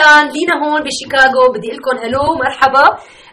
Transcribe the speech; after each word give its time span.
أهلا. 0.00 0.30
لينا 0.32 0.54
هون 0.64 0.82
بشيكاغو. 0.82 1.52
بدي 1.54 1.68
أقول 1.68 1.76
لكم 1.78 1.96
hello 2.04 2.34
مرحبا. 2.34 2.84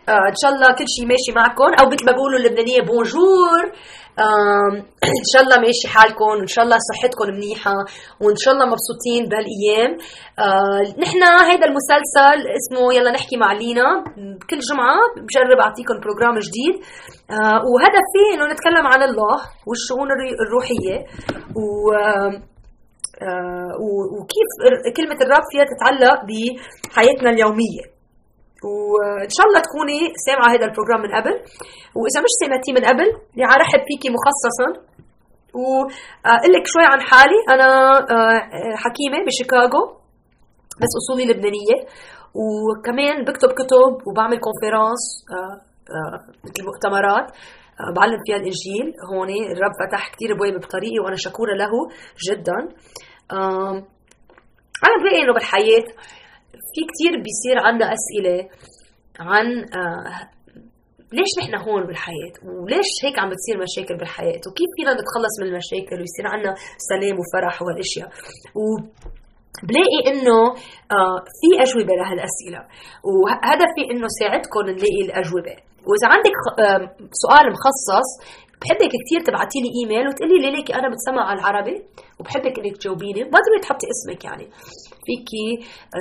آه 0.09 0.27
إن 0.31 0.35
شاء 0.42 0.51
الله 0.51 0.67
كل 0.78 0.86
شيء 0.96 1.05
ماشي 1.08 1.32
معكم. 1.36 1.70
أو 1.79 1.86
مثل 1.89 2.05
ما 2.05 2.12
بيقولوا 2.12 2.39
اللبنانية 2.39 2.82
bonjour 2.81 3.64
إن 5.21 5.27
شاء 5.33 5.41
الله 5.43 5.57
ماشي 5.65 5.87
حالكم. 5.87 6.25
وان 6.25 6.47
شاء 6.47 6.65
الله 6.65 6.77
صحتكم 6.89 7.27
منيحة. 7.27 7.75
وإن 8.21 8.36
شاء 8.36 8.54
الله 8.54 8.65
مبسوطين 8.65 9.21
بهالأيام. 9.29 9.91
آه 10.39 10.81
نحن 11.04 11.21
هيدا 11.50 11.66
المسلسل 11.71 12.39
اسمه 12.60 12.93
يلا 12.93 13.11
نحكي 13.11 13.38
مع 13.38 13.54
لينا. 13.54 14.04
كل 14.50 14.59
جمعة 14.70 14.95
بجرب 15.25 15.59
أعطيكم 15.66 15.95
program 16.04 16.36
جديد. 16.48 16.75
آه 17.32 17.59
وهدفي 17.71 18.23
إنه 18.34 18.45
نتكلم 18.54 18.88
عن 18.88 19.02
الله 19.04 19.36
والشؤون 19.68 20.07
الروحية. 20.45 20.98
و 21.55 21.93
آه 21.93 22.53
وكيف 24.20 24.50
كلمة 24.98 25.20
الرب 25.21 25.43
فيها 25.52 25.66
تتعلق 25.71 26.20
بحياتنا 26.25 27.29
اليومية. 27.29 27.83
وإن 28.64 29.29
شاء 29.29 29.46
الله 29.47 29.60
تكوني 29.60 30.00
سامعة 30.28 30.50
هذا 30.55 30.65
ال 30.65 30.70
program 30.70 31.02
من 31.01 31.11
قبل. 31.18 31.36
وإذا 32.00 32.19
مش 32.25 32.33
سمعتيه 32.43 32.73
من 32.73 32.85
قبل 32.85 33.07
يعني 33.39 33.53
ارحب 33.53 33.81
فيكي 33.88 34.09
مخصصا. 34.15 34.69
وأقول 35.53 36.53
لك 36.53 36.65
شوي 36.73 36.85
عن 36.93 37.02
حالي. 37.02 37.39
أنا 37.49 37.69
آه، 37.99 38.75
حكيمة 38.83 39.25
بشيكاغو 39.27 39.83
بس 40.81 40.91
أصولي 40.99 41.25
لبنانية. 41.25 41.77
وكمان 42.41 43.23
بكتب 43.25 43.49
كتب 43.49 44.07
وبعمل 44.07 44.39
conference 44.45 45.03
آه، 45.33 45.55
آه، 45.95 46.19
مثل 46.43 46.66
مؤتمرات. 46.66 47.27
بعلم 47.95 48.17
فيها 48.25 48.35
الإنجيل. 48.35 48.93
هون 49.13 49.29
الرب 49.29 49.71
فتح 49.81 50.11
كثير 50.15 50.35
ابواب 50.35 50.61
بطريقي 50.61 50.99
وأنا 50.99 51.15
شكوره 51.15 51.53
له 51.53 51.71
جدا. 52.29 52.57
أنا 54.87 54.95
بلاقي 55.03 55.21
إنه 55.23 55.33
بالحياة 55.33 55.85
في 56.73 56.81
كتير 56.89 57.11
بيصير 57.25 57.57
عنا 57.59 57.85
أسئلة 57.93 58.49
عن 59.19 59.45
آه 59.57 60.30
ليش 61.13 61.31
نحن 61.39 61.55
هون 61.69 61.83
بالحياة؟ 61.88 62.33
وليش 62.43 62.91
هيك 63.03 63.19
عم 63.19 63.30
بتصير 63.30 63.57
مشاكل 63.63 63.97
بالحياة؟ 63.97 64.41
وكيف 64.47 64.69
فينا 64.77 64.93
نتخلص 64.93 65.33
من 65.41 65.47
المشاكل 65.47 65.99
ويصير 65.99 66.27
عنا 66.27 66.55
سلام 66.77 67.17
وفرح 67.19 67.61
وهالأشياء؟ 67.61 68.09
و 68.55 68.63
بلاقي 69.69 69.99
إنه 70.11 70.39
آه 70.97 71.17
في 71.39 71.49
أجوبة 71.63 71.93
لهالأسئلة. 71.99 72.61
وهدفي 73.13 73.83
إنه 73.91 74.07
ساعدكم 74.19 74.61
نلاقي 74.69 75.01
الأجوبة. 75.07 75.55
وإذا 75.87 76.07
عندك 76.13 76.35
آه 76.59 76.81
سؤال 77.23 77.45
مخصص 77.55 78.07
بحبك 78.61 78.91
كثير 78.97 79.19
تبعتي 79.27 79.57
لي 79.63 79.69
إيميل 79.77 80.07
وتقولي 80.07 80.37
لي 80.43 80.51
ليكي 80.51 80.73
أنا 80.75 80.87
بتسمع 80.93 81.23
على 81.29 81.39
العربي 81.39 81.77
وبحبك 82.19 82.59
إنك 82.59 82.77
تجاوبيني. 82.77 83.21
ما 83.23 83.39
ضروري 83.43 83.59
تحطي 83.63 83.87
اسمك 83.93 84.21
يعني. 84.25 84.45
فيكي 85.05 85.47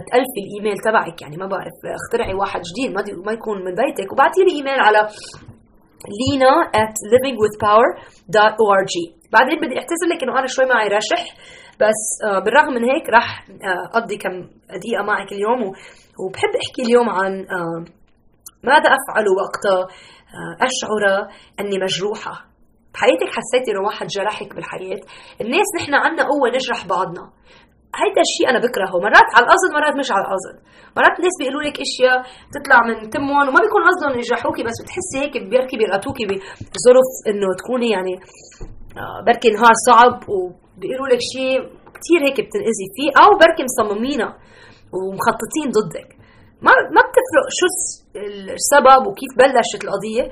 تألفي 0.08 0.38
الإيميل 0.44 0.78
تبعك 0.86 1.22
يعني. 1.22 1.36
ما 1.36 1.46
بعرف 1.46 1.76
اخترعي 2.00 2.34
واحد 2.34 2.60
جديد 2.70 2.90
ما 2.96 3.02
ما 3.26 3.32
يكون 3.32 3.58
من 3.66 3.74
بيتك. 3.80 4.12
وبعتي 4.12 4.40
لي 4.46 4.52
إيميل 4.56 4.80
على 4.86 5.08
lina 6.20 6.54
at 6.82 6.94
livingwithpower.org 7.12 8.94
بعدين 9.32 9.56
بدي 9.62 9.74
أعتذر 9.78 10.06
لك 10.12 10.22
إنه 10.22 10.38
أنا 10.38 10.46
شوي 10.46 10.66
معي 10.66 10.88
رشح. 10.88 11.22
بس 11.82 12.02
آه، 12.24 12.38
بالرغم 12.38 12.74
من 12.74 12.84
هيك 12.90 13.08
راح 13.08 13.44
آه، 13.50 13.98
أقضي 13.98 14.16
كم 14.16 14.34
دقيقة 14.78 15.02
معك 15.06 15.32
اليوم 15.32 15.60
وبحب 16.20 16.52
أحكي 16.62 16.82
اليوم 16.82 17.08
عن 17.10 17.32
آه، 17.40 17.84
ماذا 18.64 18.88
أفعل 18.98 19.26
وقت 19.40 19.90
أشعر 20.68 21.02
أني 21.60 21.78
مجروحة. 21.78 22.34
بحياتك 22.94 23.28
حسيتي 23.36 23.70
إنه 23.70 23.82
واحد 23.86 24.06
جرحك 24.06 24.54
بالحياة. 24.54 25.00
الناس 25.40 25.68
نحن 25.78 25.94
عنا 25.94 26.22
قوة 26.22 26.48
نجرح 26.54 26.86
بعضنا. 26.86 27.24
هيدا 28.00 28.22
الشيء 28.28 28.46
أنا 28.50 28.58
بكرهه. 28.58 28.96
مرات 29.06 29.28
على 29.34 29.44
القصد 29.46 29.70
مرات 29.76 29.94
مش 30.00 30.10
على 30.12 30.22
القصد 30.24 30.54
مرات 30.96 31.14
الناس 31.18 31.34
بيقولوا 31.40 31.62
لك 31.62 31.76
أشياء 31.86 32.16
تطلع 32.54 32.78
من 32.88 33.10
تمهم 33.10 33.48
وما 33.48 33.60
بيكون 33.64 33.82
قصدهم 33.88 34.18
يجرحوكي 34.18 34.62
بس 34.62 34.76
بتحسي 34.82 35.16
هيك 35.22 35.34
بركي 35.50 35.76
بيلقطوكي 35.76 36.24
بظروف 36.72 37.10
إنه 37.30 37.48
تكوني 37.60 37.88
يعني 37.96 38.14
بركي 39.26 39.48
نهار 39.50 39.74
صعب 39.88 40.14
وبيقولوا 40.34 41.08
لك 41.12 41.22
شيء 41.34 41.58
كثير 41.96 42.20
هيك 42.26 42.38
بتنأذي 42.46 42.86
فيه 42.96 43.10
أو 43.22 43.28
بركي 43.42 43.62
مصممينها 43.68 44.30
ومخططين 44.94 45.66
ضدك. 45.76 46.08
ما 46.66 46.72
ما 46.94 47.02
بتفرق 47.08 47.46
شو 47.58 47.66
السبب 48.58 49.02
وكيف 49.06 49.32
بلشت 49.38 49.80
القضية. 49.84 50.24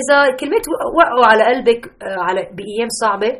إذا 0.00 0.36
كلمات 0.40 0.64
وقعوا 0.98 1.26
على 1.30 1.42
قلبك 1.50 1.82
آه، 2.02 2.20
على 2.26 2.40
بأيام 2.56 2.88
صعبة 3.02 3.32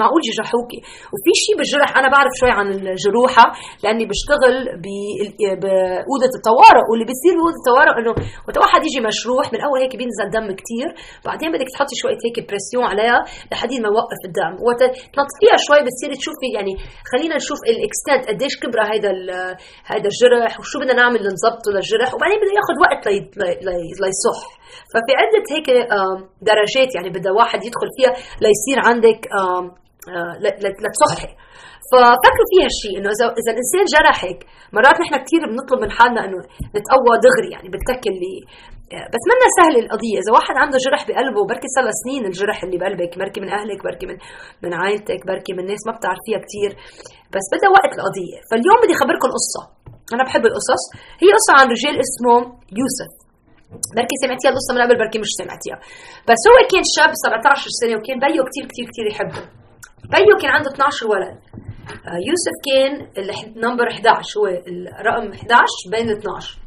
معقول 0.00 0.20
يجرحوكي 0.30 0.80
وفي 1.12 1.32
شيء 1.42 1.54
بالجرح 1.58 1.90
أنا 2.00 2.08
بعرف 2.14 2.32
شوي 2.40 2.52
عن 2.58 2.66
الجروحة 2.72 3.44
لأني 3.84 4.04
بشتغل 4.10 4.54
باوضه 5.62 6.32
الطوارئ 6.38 6.84
واللي 6.88 7.06
بيصير 7.10 7.34
بأوضة 7.38 7.58
الطوارئ 7.62 7.92
إنه 8.00 8.12
وقت 8.46 8.56
واحد 8.62 8.80
يجي 8.86 9.00
مشروح 9.10 9.46
من 9.54 9.60
أول 9.66 9.78
هيك 9.82 9.94
بينزل 10.00 10.26
دم 10.36 10.46
كثير 10.60 10.88
بعدين 11.26 11.48
بدك 11.54 11.68
تحطي 11.74 11.94
شوية 12.02 12.20
هيك 12.26 12.36
بريسيون 12.48 12.84
عليها 12.92 13.20
لحدين 13.50 13.80
ما 13.84 13.88
يوقف 13.94 14.20
الدم. 14.28 14.52
وقت 14.66 14.82
تنظفيها 15.14 15.56
شوي 15.66 15.80
بتصيري 15.86 16.14
تشوفي 16.20 16.48
يعني 16.56 16.72
خلينا 17.10 17.34
نشوف 17.40 17.58
ال 17.72 17.79
extent 17.79 18.22
قديش 18.30 18.54
كبره 18.62 18.84
هيدا 18.92 19.12
هيدا 19.90 20.08
الجرح 20.12 20.52
وشو 20.60 20.76
بدنا 20.80 20.94
نعمل 21.00 21.20
لنظبطه 21.26 21.68
للجرح 21.74 22.10
وبعدين 22.14 22.38
بده 22.42 22.52
ياخذ 22.58 22.76
وقت 22.84 23.00
لي 23.06 23.18
لي 23.66 23.76
ليصح. 24.02 24.40
ففي 24.92 25.12
عدة 25.20 25.44
هيك 25.54 25.68
درجات 26.50 26.90
يعني 26.96 27.08
بدها 27.16 27.32
واحد 27.32 27.60
يدخل 27.68 27.88
فيها 27.96 28.12
ليصير 28.44 28.78
عندك 28.88 29.20
آه، 29.38 29.64
لتصحي. 30.84 31.32
ففكروا 31.90 32.48
فيها 32.52 32.68
الشيء 32.72 32.94
إنه 32.98 33.10
إذا 33.14 33.26
إذا 33.40 33.50
الإنسان 33.54 33.84
جرحك 33.94 34.38
مرات 34.76 34.96
نحن 35.02 35.14
كثير 35.24 35.40
بنطلب 35.50 35.78
من 35.84 35.90
حالنا 35.96 36.20
إنه 36.26 36.38
نتقوى 36.76 37.14
دغري 37.26 37.50
يعني 37.54 37.68
بتكل 37.74 38.14
لي 38.22 38.36
آه، 38.96 39.08
منا 39.30 39.48
سهل 39.58 39.74
القضية. 39.82 40.18
إذا 40.22 40.30
واحد 40.36 40.54
عنده 40.62 40.76
جرح 40.84 41.00
بقلبه 41.08 41.42
بركي 41.50 41.68
صار 41.76 41.86
سنين 42.02 42.22
الجرح 42.30 42.58
اللي 42.64 42.76
بقلبك 42.80 43.12
بركي 43.22 43.40
من 43.44 43.50
أهلك 43.58 43.78
بركي 43.86 44.06
من 44.10 44.16
من 44.64 44.70
عائلتك 44.80 45.20
بركي 45.30 45.52
من 45.56 45.64
ناس 45.70 45.82
ما 45.86 45.92
بتعرفيها 45.96 46.38
كثير 46.44 46.70
بس 47.34 47.46
بدها 47.52 47.70
وقت 47.76 47.92
القضية. 47.98 48.38
فاليوم 48.48 48.78
بدي 48.82 48.94
اخبركم 48.98 49.28
قصة. 49.38 49.62
أنا 50.14 50.22
بحب 50.26 50.44
القصص. 50.50 50.82
هي 51.22 51.28
قصة 51.38 51.52
عن 51.58 51.66
رجال 51.74 51.94
اسمه 52.06 52.36
يوسف. 52.80 53.12
بركي 53.96 54.16
سمعتيها 54.24 54.50
القصة 54.50 54.74
من 54.74 54.80
قبل 54.82 54.98
بركي 54.98 55.18
مش 55.18 55.32
سمعتيها. 55.42 55.78
بس 56.28 56.40
هو 56.48 56.56
كان 56.72 56.84
شاب 56.96 57.10
17 57.26 57.68
سنة 57.80 57.94
وكان 57.96 58.18
بيو 58.24 58.42
كثير 58.48 58.64
كثير 58.70 58.86
كثير 58.90 59.06
يحبه. 59.12 59.42
بيو 60.14 60.36
كان 60.40 60.50
عنده 60.50 60.70
12 60.70 61.06
ولد. 61.06 61.36
آه، 62.08 62.18
يوسف 62.28 62.56
كان 62.68 62.92
number 63.64 63.88
11 63.88 64.40
هو 64.40 64.46
الرقم 65.00 65.32
11 65.32 65.66
بين 65.90 66.10
ال 66.10 66.18
12 66.18 66.58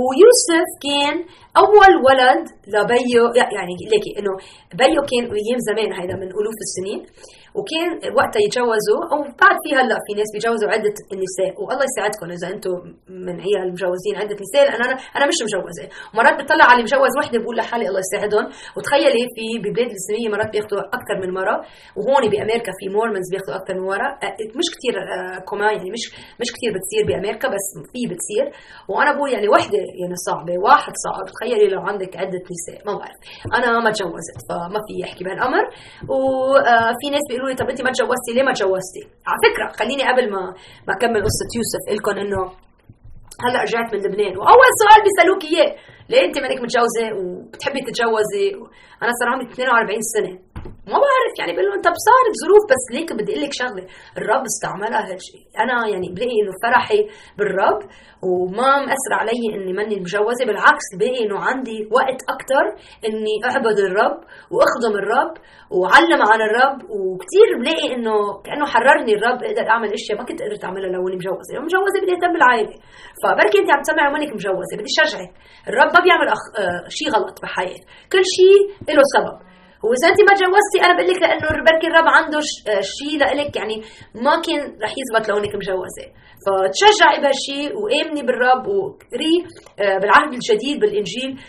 ويوسف 0.00 0.68
كان 0.86 1.16
أول 1.56 1.92
ولد 2.08 2.44
لبيو 2.74 3.24
يعني 3.56 3.74
ليكي 3.92 4.12
إنه 4.18 4.32
بيو 4.74 5.02
كان 5.10 5.24
أيام 5.38 5.58
زمان 5.68 5.92
هيدا 6.00 6.14
من 6.14 6.28
ألوف 6.40 6.58
السنين. 6.66 7.06
وكان 7.58 7.90
وقتها 8.18 8.40
يتجوزوا 8.46 9.02
أو 9.12 9.18
بعد 9.42 9.56
في 9.64 9.70
هلأ 9.78 9.98
في 10.06 10.12
ناس 10.18 10.28
بيجوزوا 10.34 10.70
عدة 10.74 10.94
نساء 11.24 11.54
والله 11.66 11.84
يساعدكم 11.90 12.26
إذا 12.36 12.48
أنتم 12.54 12.76
من 13.26 13.36
عيال 13.44 13.66
مجوزين 13.76 14.14
عدة 14.20 14.36
نساء 14.44 14.62
لأن 14.68 14.82
أنا 14.86 14.94
أنا 15.16 15.24
مش 15.30 15.38
مجوزة. 15.46 15.84
مرات 16.18 16.34
بتطلع 16.40 16.64
على 16.70 16.80
مجوز 16.86 17.12
وحدة 17.18 17.38
بقول 17.42 17.56
لحالي 17.56 17.88
الله 17.88 18.02
يساعدهم. 18.06 18.44
وتخيلي 18.76 19.22
في 19.36 19.44
ببلاد 19.62 19.90
الاسلاميه 19.94 20.28
مرات 20.34 20.50
بياخذوا 20.52 20.82
أكثر 20.98 21.16
من 21.22 21.30
مرة 21.38 21.56
وهون 21.98 22.22
بأمريكا 22.32 22.72
في 22.78 22.86
مورمنز 22.96 23.26
بياخذوا 23.32 23.56
أكثر 23.60 23.74
من 23.78 23.84
مرة. 23.92 24.08
مش 24.58 24.68
كثير 24.74 24.94
كمان 25.50 25.72
يعني 25.78 25.90
مش 25.96 26.04
مش 26.40 26.48
كثير 26.54 26.70
بتصير 26.76 27.02
بأمريكا 27.08 27.48
بس 27.54 27.66
في 27.92 28.00
بتصير. 28.10 28.44
وأنا 28.90 29.10
بقول 29.16 29.30
يعني 29.36 29.48
وحدة 29.54 29.80
يعني 30.00 30.16
صعبة 30.28 30.54
واحد 30.66 30.92
صعب. 31.04 31.24
تخيلي 31.34 31.66
لو 31.74 31.80
عندك 31.90 32.12
عدة 32.22 32.42
نساء 32.54 32.78
ما 32.86 32.92
بعرف. 32.98 33.18
أنا 33.56 33.68
ما 33.84 33.90
تجوزت 33.96 34.38
فما 34.48 34.80
في 34.86 34.94
أحكي 35.06 35.22
بهالأمر. 35.24 35.64
وفي 36.12 37.06
ناس 37.14 37.24
بيقولوا 37.28 37.47
لي 37.48 37.54
طب 37.60 37.68
انت 37.72 37.80
ما 37.82 37.90
تجوزتي؟ 37.96 38.30
ليه 38.34 38.42
ما 38.48 38.52
تجوزتي؟ 38.52 39.02
على 39.28 39.38
فكرة 39.46 39.66
خليني 39.80 40.02
قبل 40.10 40.24
ما 40.32 40.40
ما 40.88 40.92
أكمل 40.96 41.20
قصة 41.28 41.48
يوسف 41.58 41.82
لكم 41.96 42.14
إنه 42.22 42.42
هلأ 43.44 43.62
رجعت 43.62 43.88
من 43.94 44.00
لبنان. 44.04 44.34
وأول 44.38 44.70
سؤال 44.82 44.98
بيسالوك 45.06 45.42
إياه 45.44 45.70
ليه 46.10 46.24
انت 46.26 46.36
مانك 46.38 46.58
متجوزة؟ 46.64 47.06
وبتحبي 47.18 47.80
تتجوزي؟ 47.86 48.46
أنا 49.02 49.12
صار 49.18 49.28
عمري 49.32 49.46
42 49.52 50.00
سنة. 50.14 50.32
ما 50.92 50.98
بعرف 51.04 51.34
يعني 51.40 51.52
بقول 51.54 51.66
له 51.68 51.74
انت 51.78 51.88
صارت 52.08 52.34
ظروف 52.42 52.62
بس 52.72 52.84
ليك 52.94 53.08
بدي 53.18 53.32
أقول 53.32 53.44
لك 53.44 53.54
شغلة. 53.62 53.84
الرب 54.18 54.44
استعملها 54.52 55.00
هالشيء 55.08 55.44
أنا 55.62 55.76
يعني 55.92 56.08
بلاقي 56.14 56.36
إنه 56.42 56.52
فرحي 56.62 57.00
بالرب 57.38 57.80
وما 58.28 58.70
مأثر 58.88 59.12
علي 59.20 59.42
إني 59.56 59.72
ماني 59.78 59.96
مجوزة. 60.04 60.42
بالعكس 60.48 60.86
بلاقي 60.98 61.20
إنه 61.24 61.38
عندي 61.48 61.78
وقت 61.96 62.20
أكثر 62.34 62.64
إني 63.08 63.34
أعبد 63.48 63.78
الرب 63.86 64.18
وأخدم 64.54 64.94
الرب 65.02 65.34
وعلم 65.78 66.20
عن 66.30 66.40
الرب. 66.48 66.78
وكثير 66.96 67.48
بلاقي 67.60 67.86
إنه 67.94 68.14
كأنه 68.44 68.66
حررني 68.72 69.12
الرب 69.18 69.38
أقدر 69.48 69.64
أعمل 69.72 69.88
إشياء 69.98 70.18
ما 70.18 70.24
كنت 70.28 70.40
قدرت 70.42 70.64
أعملها 70.64 70.90
لو 70.94 71.02
إني 71.08 71.16
مجوزة. 71.20 71.50
لو 71.54 71.62
مجوزة 71.68 71.98
بدي 72.02 72.12
أهتم 72.14 72.32
بالعائلة. 72.34 72.74
فبركي 73.20 73.58
أنت 73.62 73.70
عم 73.74 73.80
تسمعي 73.82 74.08
ومانك 74.08 74.30
مجوزة 74.38 74.74
بدي 74.78 74.92
شجعك. 74.98 75.32
الرب 75.70 75.90
ما 75.96 76.00
بيعمل 76.04 76.28
أخ... 76.36 76.42
آه 76.60 76.88
شيء 76.96 77.08
غلط 77.14 77.36
بحياتك 77.42 77.84
كل 78.12 78.22
شيء 78.36 78.58
له 78.96 79.04
سبب. 79.16 79.47
واذا 79.86 80.06
انت 80.10 80.20
ما 80.28 80.32
تجوزتي 80.38 80.78
أنا 80.84 80.92
بقول 80.96 81.08
لك 81.10 81.22
لأنه 81.22 81.48
بركي 81.66 81.86
الرب 81.86 82.08
عنده 82.18 82.40
شيء 82.96 83.18
لك 83.40 83.56
يعني 83.56 83.76
ما 84.14 84.34
كان 84.44 84.60
رح 84.82 84.92
يثبت 85.00 85.28
لو 85.28 85.38
انك 85.38 85.54
مجوزة. 85.54 86.06
فتشجعي 86.44 87.18
بهالشيء 87.22 87.70
وآمني 87.80 88.22
بالرب 88.22 88.66
وقري 88.66 89.34
آه، 89.78 89.98
بالعهد 89.98 90.32
الجديد 90.32 90.80
بالإنجيل 90.80 91.40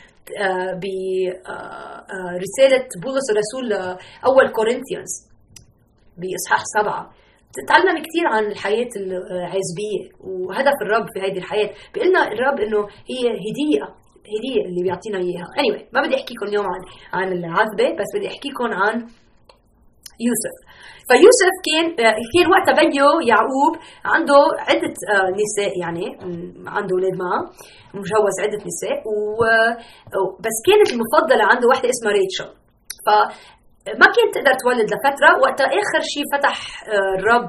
آه، 0.42 0.80
برسالة 0.82 2.86
بولس 3.04 3.28
الرسول 3.32 3.74
أول 4.26 4.52
كورنثيانز 4.52 5.14
بإصحاح 6.18 6.64
سبعة. 6.78 7.12
تتعلم 7.54 7.98
كثير 7.98 8.28
عن 8.28 8.46
الحياة 8.46 8.90
العزبية 8.98 10.04
وهدف 10.20 10.74
الرب 10.82 11.06
في 11.14 11.20
هذه 11.20 11.38
الحياة. 11.38 11.70
بيقلنا 11.94 12.28
الرب 12.28 12.60
إنه 12.60 12.88
هي 12.88 13.24
هدية. 13.46 13.99
هدية 14.34 14.62
اللي 14.66 14.82
بيعطينا 14.84 15.18
إياها. 15.18 15.48
Anyway 15.60 15.84
ما 15.94 16.02
بدي 16.02 16.16
أحكيكم 16.16 16.46
اليوم 16.46 16.66
عن 16.66 16.82
عن 17.14 17.28
العذبة 17.34 17.88
بس 18.00 18.10
بدي 18.16 18.28
أحكيكم 18.28 18.66
عن 18.82 18.96
يوسف. 20.28 20.56
فيوسف 21.10 21.54
كان 21.68 21.86
كان 22.34 22.48
وقتها 22.54 22.74
بيو 22.90 23.10
يعقوب 23.32 23.74
عنده 24.06 24.40
عدة 24.70 24.94
آه، 25.14 25.30
نساء 25.42 25.80
يعني 25.84 26.06
عنده 26.76 26.92
أولاد 26.96 27.16
معه 27.24 27.42
مجوز 27.94 28.36
عدة 28.44 28.60
نساء 28.70 28.98
و 29.08 29.42
بس 30.46 30.58
كانت 30.68 30.90
المفضلة 30.94 31.44
عنده 31.52 31.68
واحدة 31.68 31.90
اسمها 31.90 32.14
ريتشل. 32.14 32.50
ف 33.06 33.08
ما 34.02 34.08
كانت 34.16 34.32
تقدر 34.36 34.54
تولد 34.64 34.88
لفترة 34.94 35.30
وقتها 35.44 35.68
آخر 35.82 36.02
شيء 36.14 36.26
فتح 36.34 36.58
آه، 36.84 37.14
الرب 37.20 37.48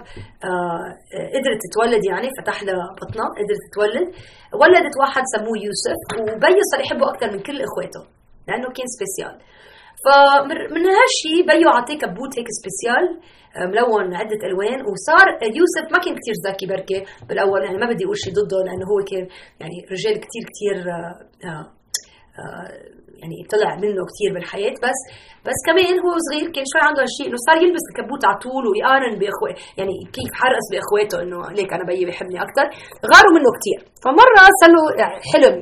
آه، 0.48 0.86
قدرت 1.34 1.60
تتولد 1.64 2.04
يعني 2.10 2.28
فتح 2.38 2.62
لها 2.62 2.86
بطنها 2.98 3.28
قدرت 3.38 3.62
تتولد. 3.68 4.08
ولدت 4.60 4.94
واحد 5.00 5.22
سموه 5.34 5.56
يوسف 5.66 6.00
وبيو 6.20 6.62
صار 6.70 6.80
يحبه 6.84 7.06
أكثر 7.12 7.28
من 7.34 7.40
كل 7.48 7.58
إخواته 7.68 8.02
لأنه 8.48 8.68
كان 8.76 8.86
spécial 8.96 9.34
فمن 10.04 10.84
هالشيء 10.98 11.40
بيو 11.50 11.68
عطيه 11.76 11.98
كبوت 11.98 12.32
هيك 12.38 12.48
spécial 12.58 13.04
آه، 13.56 13.66
ملون 13.66 14.14
عدة 14.14 14.40
ألوان 14.48 14.80
وصار 14.90 15.26
يوسف 15.58 15.84
ما 15.92 15.98
كان 16.04 16.14
كتير 16.18 16.34
ذكي 16.46 16.66
بركي 16.66 17.04
بالأول 17.28 17.64
يعني 17.64 17.78
ما 17.78 17.86
بدي 17.90 18.04
أقول 18.04 18.18
شيء 18.24 18.32
ضده 18.32 18.58
لأنه 18.66 18.86
هو 18.90 18.98
كان 19.10 19.24
يعني 19.60 19.76
رجال 19.92 20.14
كتير 20.24 20.42
كتير 20.50 20.76
يعني 23.20 23.36
طلع 23.52 23.70
منه 23.82 24.02
كثير 24.10 24.30
بالحياة. 24.34 24.74
بس 24.86 25.00
بس 25.46 25.58
كمان 25.68 25.94
هو 26.04 26.12
صغير 26.26 26.46
كان 26.54 26.66
شوي 26.72 26.82
عنده 26.88 27.00
هالشيء 27.04 27.26
إنه 27.28 27.38
صار 27.46 27.56
يلبس 27.64 27.84
الكبوت 27.90 28.22
على 28.28 28.38
طول 28.46 28.62
ويقارن 28.70 29.14
باخوه 29.20 29.50
يعني 29.78 29.94
كيف 30.16 30.30
حرص 30.40 30.66
بإخواته 30.72 31.16
إنه 31.24 31.38
ليك 31.58 31.70
أنا 31.76 31.84
بيي 31.90 32.04
بيحبني 32.08 32.38
أكثر. 32.46 32.66
غاروا 33.12 33.32
منه 33.36 33.50
كثير. 33.58 33.78
فمرة 34.04 34.42
صار 34.60 34.70
له 34.74 34.82
حلم 35.30 35.54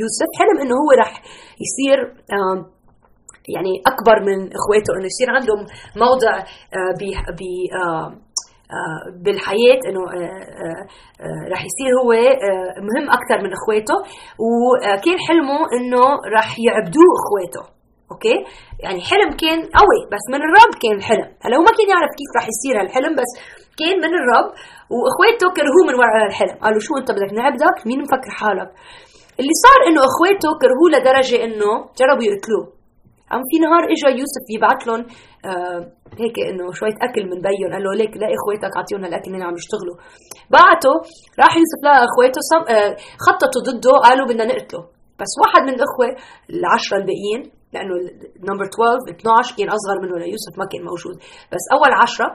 يوسف 0.00 0.30
حلم 0.40 0.56
إنه 0.62 0.74
هو 0.82 0.90
رح 1.02 1.12
يصير 1.64 1.98
يعني 3.54 3.72
أكبر 3.92 4.16
من 4.28 4.38
إخواته 4.58 4.90
إنه 4.96 5.06
يصير 5.12 5.28
عندهم 5.36 5.60
موضع 6.06 6.32
ب 7.38 7.42
آه، 7.82 8.06
بالحياة 9.24 9.80
إنه 9.88 10.00
آه، 10.00 10.82
آه، 11.24 11.42
رح 11.52 11.60
يصير 11.68 11.90
هو 12.02 12.10
مهم 12.88 13.06
أكثر 13.18 13.38
من 13.44 13.50
إخواته. 13.58 13.96
وكان 14.44 15.18
حلمه 15.28 15.58
إنه 15.76 16.04
رح 16.36 16.48
يعبدوه 16.66 17.10
إخواته؟ 17.20 17.64
أوكي؟ 18.12 18.36
يعني 18.84 19.00
حلم 19.10 19.30
كان 19.42 19.58
قوي 19.80 20.00
بس 20.12 20.24
من 20.32 20.40
الرب 20.46 20.72
كان 20.82 20.94
الحلم. 21.00 21.28
هلا 21.42 21.56
هو 21.56 21.62
ما 21.68 21.72
كان 21.78 21.88
يعرف 21.94 22.12
كيف 22.18 22.30
رح 22.38 22.46
يصير 22.52 22.74
هالحلم 22.80 23.12
بس 23.20 23.30
كان 23.80 23.96
من 24.04 24.12
الرب. 24.20 24.48
وإخواته 24.94 25.46
كرهوه 25.56 25.82
من 25.88 25.94
وراء 26.00 26.26
الحلم 26.30 26.56
قالوا 26.64 26.80
شو 26.86 26.92
أنت 27.00 27.10
بدك 27.16 27.32
نعبدك؟ 27.38 27.76
مين 27.88 27.98
مفكر 28.02 28.32
حالك؟ 28.40 28.70
اللي 29.40 29.54
صار 29.64 29.78
إنه 29.88 30.00
إخواته 30.10 30.48
كرهوه 30.60 30.88
لدرجة 30.94 31.44
إنه 31.44 31.70
جربوا 31.98 32.24
يقتلوه. 32.30 32.77
قام 33.30 33.42
في 33.50 33.56
نهار 33.64 33.82
اجى 33.94 34.08
يوسف 34.20 34.44
يبعث 34.54 34.80
لهم 34.88 35.02
آه 35.50 35.80
هيك 36.20 36.36
إنه 36.50 36.64
شوية 36.80 36.96
أكل 37.06 37.22
من 37.30 37.38
بيهم 37.46 37.68
قال 37.74 37.82
له 37.84 37.90
ليك 38.00 38.14
لا 38.22 38.28
إخواتك 38.36 38.72
أعطيهم 38.78 39.00
هالأكل 39.04 39.30
اللي 39.34 39.44
عم 39.48 39.56
يشتغلوا. 39.60 39.96
بعته 40.54 40.94
راح 41.42 41.52
يوسف 41.60 41.80
لقى 41.84 41.98
إخواته 42.08 42.40
آه 42.76 42.92
خططوا 43.26 43.62
ضده 43.68 43.92
قالوا 44.06 44.26
بدنا 44.28 44.44
نقتله. 44.52 44.82
بس 45.20 45.32
واحد 45.42 45.62
من 45.66 45.74
الإخوة 45.78 46.06
العشرة 46.56 46.96
الباقيين 47.00 47.40
لأنه 47.72 47.94
number 48.48 48.64
12 48.74 49.20
12 49.20 49.56
كان 49.58 49.68
أصغر 49.78 49.96
منه 50.02 50.14
ليوسف 50.24 50.52
ما 50.60 50.66
كان 50.72 50.82
موجود. 50.90 51.16
بس 51.52 51.64
أول 51.76 51.90
عشرة 52.02 52.28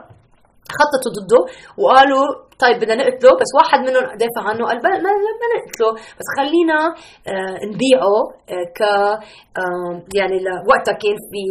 خططوا 0.78 1.12
ضده 1.16 1.40
وقالوا 1.78 2.26
طيب 2.58 2.76
بدنا 2.76 2.94
نقتله 2.94 3.30
بس 3.30 3.50
واحد 3.58 3.78
منهم 3.78 4.02
دافع 4.02 4.48
عنه 4.48 4.66
قال 4.66 4.76
ما 4.82 4.90
ما 4.90 5.10
نقتله. 5.54 5.92
بس 5.92 6.28
خلينا 6.38 6.78
آه 7.28 7.58
نبيعه 7.72 8.16
آه 8.50 8.66
ك 8.76 8.80
يعني 10.14 10.36
وقتها 10.70 10.92
كان 10.92 11.16
في 11.30 11.42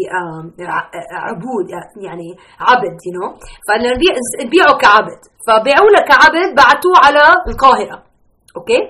عبود 1.12 1.66
يعني 2.06 2.28
عبد 2.60 2.98
you 3.06 3.12
know 3.20 3.38
فنبيعه 3.68 4.78
كعبد. 4.78 5.22
فبيعوه 5.48 5.90
كعبد 6.10 6.56
بعتوه 6.58 6.98
على 7.06 7.24
القاهرة. 7.48 8.04
okay 8.58 8.82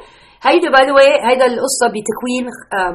هيدي 0.47 0.67
by 0.73 0.85
the 0.87 1.29
هيدا 1.29 1.45
القصة 1.45 1.85
بتكوين 1.93 2.45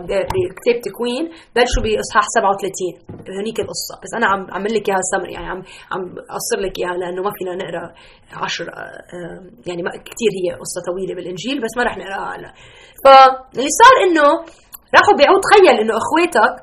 بكتاب 0.09 0.77
تكوين 0.89 1.25
بلشوا 1.57 1.83
بإصحاح 1.85 2.25
37 2.29 3.41
هنيك 3.41 3.59
القصة. 3.65 3.95
بس 4.03 4.13
أنا 4.19 4.27
عم 4.33 4.41
عمل 4.57 4.71
لك 4.77 4.89
إياها 4.89 5.05
سمري 5.13 5.33
يعني 5.37 5.47
عم 5.53 5.61
عم 5.93 6.03
أقصر 6.37 6.59
لك 6.65 6.75
إياها 6.79 6.97
لأنه 7.01 7.21
ما 7.27 7.33
فينا 7.39 7.53
نقرأ 7.63 7.85
عشر 8.45 8.67
يعني 9.69 9.83
ما 9.87 9.91
كثير 10.09 10.31
هي 10.39 10.49
قصة 10.63 10.81
طويلة 10.89 11.15
بالإنجيل 11.17 11.57
بس 11.65 11.73
ما 11.77 11.83
رح 11.89 11.95
نقرأها 12.01 12.29
هلا. 12.37 12.51
فاللي 13.05 13.71
صار 13.81 13.95
إنه 14.07 14.29
راحوا 14.97 15.15
بيعوا 15.19 15.41
تخيل 15.45 15.77
إنه 15.83 15.95
إخواتك 16.03 16.55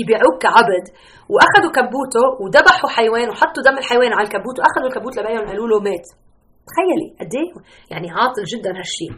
يبيعوك 0.00 0.36
كعبد 0.44 0.84
وأخذوا 1.32 1.72
كبوته 1.78 2.24
وذبحوا 2.40 2.90
حيوان 2.96 3.28
وحطوا 3.30 3.62
دم 3.66 3.76
الحيوان 3.78 4.12
على 4.16 4.26
الكبوت 4.26 4.56
وأخذوا 4.58 4.88
الكبوت 4.90 5.14
لبيعهم 5.18 5.46
قالوا 5.50 5.68
له 5.68 5.78
مات. 5.80 6.06
تخيلي 6.70 7.08
قد 7.20 7.32
إيه؟ 7.40 7.50
يعني 7.92 8.08
عاطل 8.10 8.44
جدا 8.52 8.70
هالشيء 8.78 9.12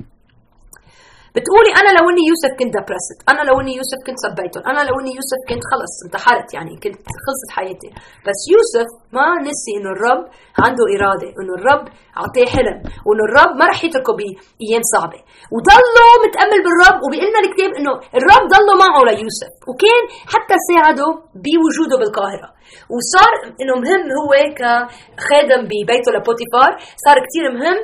بتقولي 1.37 1.71
أنا 1.81 1.91
لو 1.99 2.05
إني 2.11 2.25
يوسف 2.31 2.53
كنت 2.59 2.73
دبرست 2.77 3.19
أنا 3.33 3.43
لو 3.49 3.55
إني 3.61 3.73
يوسف 3.81 4.01
كنت 4.07 4.19
سبيتهم 4.27 4.63
أنا 4.73 4.81
لو 4.89 4.95
إني 5.01 5.13
يوسف 5.19 5.41
كنت 5.49 5.65
خلص 5.71 5.95
انتحرت 6.05 6.49
يعني 6.57 6.73
كنت 6.83 7.01
خلصت 7.25 7.49
حياتي. 7.57 7.91
بس 8.27 8.41
يوسف 8.55 8.89
ما 9.17 9.27
نسي 9.49 9.73
إنه 9.79 9.91
الرب 9.97 10.23
عنده 10.65 10.85
إرادة 10.95 11.29
إنه 11.41 11.53
الرب 11.59 11.85
اعطيه 12.21 12.47
حلم 12.55 12.79
وإنه 13.07 13.25
الرب 13.29 13.53
ما 13.59 13.65
رح 13.71 13.79
يتركه 13.87 14.13
بأيام 14.19 14.83
صعبة. 14.95 15.21
وضله 15.55 16.07
متأمل 16.25 16.61
بالرب 16.67 16.99
وبيقول 17.05 17.29
لنا 17.31 17.41
الكتاب 17.45 17.71
إنه 17.79 17.93
الرب 18.19 18.45
ضله 18.55 18.75
معه 18.83 19.01
ليوسف. 19.09 19.53
وكان 19.71 20.03
حتى 20.33 20.57
ساعده 20.69 21.09
بوجوده 21.45 21.97
بالقاهرة. 22.01 22.49
وصار 22.95 23.33
إنه 23.61 23.75
مهم 23.85 24.05
هو 24.19 24.33
كخادم 24.59 25.61
ببيته 25.71 26.11
لبوتيفار 26.15 26.71
صار 27.05 27.17
كثير 27.27 27.45
مهم 27.59 27.79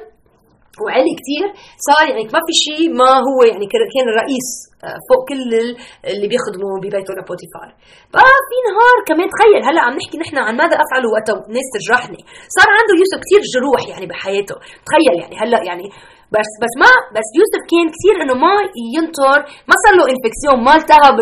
وعلي 0.82 1.12
كثير 1.20 1.44
صار 1.88 2.05
يعني 2.11 2.25
ما 2.34 2.40
في 2.46 2.55
شيء 2.67 2.84
ما 3.00 3.11
هو 3.28 3.39
يعني 3.50 3.67
كان 3.72 4.06
الرئيس 4.12 4.48
آه، 4.84 4.98
فوق 5.08 5.20
كل 5.29 5.41
اللي 6.12 6.27
بيخدموا 6.32 6.79
ببيته 6.82 7.12
لبوتيفار 7.19 7.69
بقى 8.15 8.34
في 8.48 8.56
نهار 8.69 8.96
كمان 9.08 9.27
تخيل 9.34 9.62
هلأ 9.69 9.81
عم 9.86 9.94
نحكي 10.00 10.17
نحن 10.19 10.36
عن 10.46 10.55
ماذا 10.62 10.77
أفعل 10.84 11.03
وقت 11.15 11.29
الناس 11.31 11.67
تجرحني. 11.77 12.20
صار 12.56 12.69
عنده 12.79 12.94
يوسف 13.00 13.19
كثير 13.24 13.41
جروح 13.55 13.82
يعني 13.93 14.06
بحياته. 14.12 14.56
تخيل 14.86 15.15
يعني 15.22 15.34
هلأ 15.43 15.60
يعني 15.70 15.86
بس 16.37 16.51
بس 16.63 16.72
ما 16.82 16.93
بس 17.17 17.29
يوسف 17.39 17.63
كان 17.72 17.87
كثير 17.94 18.15
إنه 18.22 18.34
ما 18.44 18.55
ينطر. 18.96 19.39
ما 19.69 19.75
صار 19.82 19.93
له 19.99 20.05
infection 20.13 20.58
ما 20.67 20.75
التهب 20.81 21.17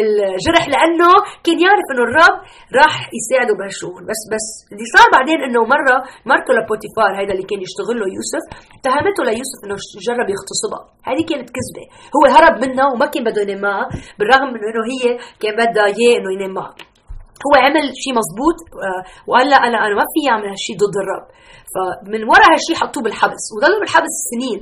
الجرح 0.00 0.64
لأنه 0.74 1.10
كان 1.44 1.58
يعرف 1.64 1.86
إنه 1.92 2.02
الرب 2.08 2.36
راح 2.80 2.94
يساعده 3.18 3.52
بهالشغل. 3.58 4.02
بس 4.10 4.20
بس 4.32 4.46
اللي 4.72 4.86
صار 4.94 5.06
بعدين 5.16 5.38
إنه 5.46 5.60
مرة 5.74 5.96
مرته 6.30 6.50
لبوتيفار 6.56 7.10
هيدا 7.18 7.32
اللي 7.34 7.46
كان 7.50 7.60
يشتغل 7.66 7.96
له 8.00 8.06
يوسف 8.16 8.44
اتهمته 8.78 9.20
ليوسف 9.28 9.58
إنه 9.64 9.76
جرب 10.06 10.28
يغتصبها 10.34 10.82
هذه 11.08 11.22
كانت 11.30 11.48
كذبة. 11.56 11.84
هو 12.16 12.22
هرب 12.34 12.54
منها 12.64 12.86
وما 12.92 13.06
كان 13.12 13.22
بده 13.26 13.42
ينام 13.42 13.60
معها 13.66 13.86
بالرغم 14.18 14.48
من 14.54 14.60
إنه 14.68 14.82
هي 14.92 15.04
كان 15.42 15.52
بدها 15.60 15.86
إياه 15.86 16.14
إنه 16.18 16.30
ينام 16.36 16.52
معها. 16.58 16.74
هو 17.46 17.52
عمل 17.64 17.84
شيء 18.02 18.12
مزبوط 18.20 18.58
آه، 18.86 19.02
وقال 19.28 19.46
لا 19.52 19.56
أنا 19.56 19.78
أنا 19.86 19.94
ما 20.00 20.04
في 20.14 20.20
اعمل 20.30 20.48
هالشيء 20.54 20.76
ضد 20.82 20.96
الرب. 21.02 21.26
فمن 21.72 22.20
وراء 22.30 22.48
هالشيء 22.52 22.76
حطوه 22.82 23.02
بالحبس 23.02 23.44
وضلوا 23.54 23.80
بالحبس 23.80 24.14
سنين. 24.32 24.60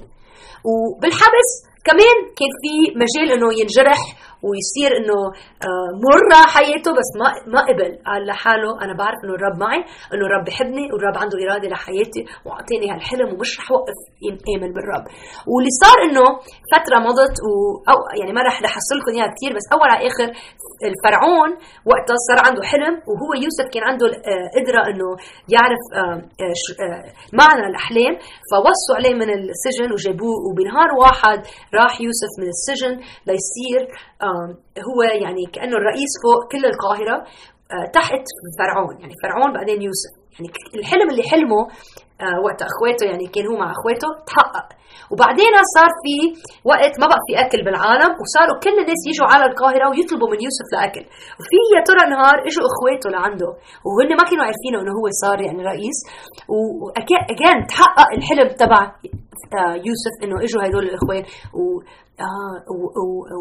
وبالحبس 0.69 1.49
كمان 1.89 2.17
كان 2.39 2.53
في 2.63 2.73
مجال 3.03 3.29
إنه 3.37 3.49
ينجرح 3.61 4.01
ويصير 4.47 4.91
إنه 5.01 5.19
آه، 5.69 5.91
مرة 6.09 6.39
حياته 6.55 6.91
بس 6.99 7.11
ما 7.21 7.29
ما 7.55 7.61
قبل. 7.69 7.91
قال 8.09 8.27
لحاله 8.27 8.71
أنا 8.85 8.95
بعرف 9.01 9.19
إنه 9.25 9.35
الرب 9.39 9.57
معي 9.65 9.81
إنه 10.15 10.25
الرب 10.27 10.45
بحبني 10.47 10.85
والرب 10.93 11.17
عنده 11.23 11.37
إرادة 11.45 11.69
لحياتي 11.69 12.23
واعطاني 12.47 12.87
هالحلم 12.93 13.29
ومش 13.33 13.51
رح 13.61 13.67
اوقف 13.73 13.99
آمن 14.55 14.71
بالرب. 14.77 15.05
واللي 15.51 15.73
صار 15.83 15.97
إنه 16.07 16.27
فترة 16.75 16.99
مضت 17.09 17.37
و 17.49 17.51
أو 17.91 17.99
يعني 18.21 18.33
ما 18.33 18.43
رح 18.49 18.57
احصل 18.71 18.95
لكم 18.99 19.13
إياها 19.17 19.31
كثير 19.35 19.51
بس 19.57 19.67
أول 19.75 19.89
على 19.95 20.03
آخر 20.11 20.29
الفرعون 20.91 21.51
وقتها 21.91 22.17
صار 22.29 22.39
عنده 22.47 22.63
حلم 22.73 22.95
وهو 23.09 23.31
يوسف 23.45 23.67
كان 23.75 23.85
عنده 23.91 24.07
قدرة 24.57 24.81
إنه 24.91 25.09
يعرف 25.55 25.83
آه، 26.01 26.19
آه، 26.85 27.05
معنى 27.41 27.65
الأحلام. 27.71 28.15
فوصوا 28.51 28.95
عليه 28.99 29.15
من 29.15 29.29
السجن 29.39 29.93
وجابوه 29.93 30.37
وبنهار 30.47 30.91
واحد 31.03 31.39
راح 31.75 32.01
يوسف 32.07 32.33
من 32.41 32.49
السجن 32.57 32.93
ليصير 33.29 33.81
هو 34.89 35.03
يعني 35.03 35.47
كأنه 35.53 35.77
الرئيس 35.77 36.13
فوق 36.23 36.53
كل 36.53 36.65
القاهرة 36.67 37.17
آه، 37.73 37.91
تحت 37.95 38.25
فرعون. 38.59 39.01
يعني 39.01 39.15
فرعون 39.23 39.53
بعدين 39.53 39.83
يوسف. 39.83 40.18
يعني 40.39 40.51
الحلم 40.81 41.11
اللي 41.11 41.23
حلمه 41.33 41.61
آه، 42.27 42.39
وقت 42.47 42.61
أخواته 42.71 43.05
يعني 43.11 43.27
كان 43.35 43.47
هو 43.51 43.57
مع 43.63 43.69
أخواته 43.77 44.09
تحقق. 44.29 44.67
وبعدين 45.13 45.55
صار 45.77 45.91
في 46.03 46.15
وقت 46.71 46.95
ما 47.01 47.07
بقى 47.11 47.21
في 47.27 47.33
أكل 47.45 47.59
بالعالم 47.67 48.11
وصاروا 48.21 48.59
كل 48.65 48.77
الناس 48.83 49.03
يجوا 49.11 49.29
على 49.33 49.45
القاهرة 49.51 49.87
ويطلبوا 49.91 50.29
من 50.33 50.39
يوسف 50.47 50.67
لأكل. 50.75 51.05
وفي 51.39 51.59
يا 51.75 51.81
ترى 51.89 52.03
نهار 52.15 52.37
إجوا 52.49 52.65
أخواته 52.71 53.07
لعنده 53.15 53.51
وهن 53.87 54.11
ما 54.19 54.25
كانوا 54.29 54.45
عارفين 54.49 54.75
إنه 54.81 54.93
هو 54.99 55.07
صار 55.23 55.39
يعني 55.47 55.63
رئيس. 55.73 55.99
وكان 56.55 57.57
تحقق 57.73 58.09
الحلم 58.19 58.49
تبع 58.63 58.81
آه، 59.59 59.75
يوسف 59.89 60.15
إنه 60.25 60.37
إجوا 60.45 60.61
هدول 60.67 60.85
الإخوان. 60.91 61.23
و 61.59 61.63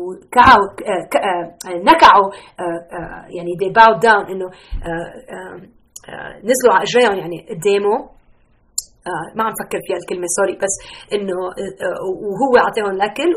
ركعوا 0.08 0.68
ركعوا 1.90 2.28
يعني 3.38 3.52
they 3.62 3.72
bowed 3.80 4.00
down 4.08 4.24
إنه 4.32 4.48
نزلوا 6.50 6.74
على 6.76 6.84
إجريهم 6.88 7.16
يعني 7.22 7.38
قدامه 7.52 7.96
آه 9.12 9.28
ما 9.38 9.42
عم 9.46 9.54
فكر 9.64 9.80
فيها 9.86 9.98
الكلمة 10.02 10.28
sorry 10.38 10.56
بس 10.64 10.76
إنه 11.16 11.38
آه 11.86 12.00
وهو 12.30 12.54
اعطاهم 12.64 12.92
الأكل. 12.98 13.30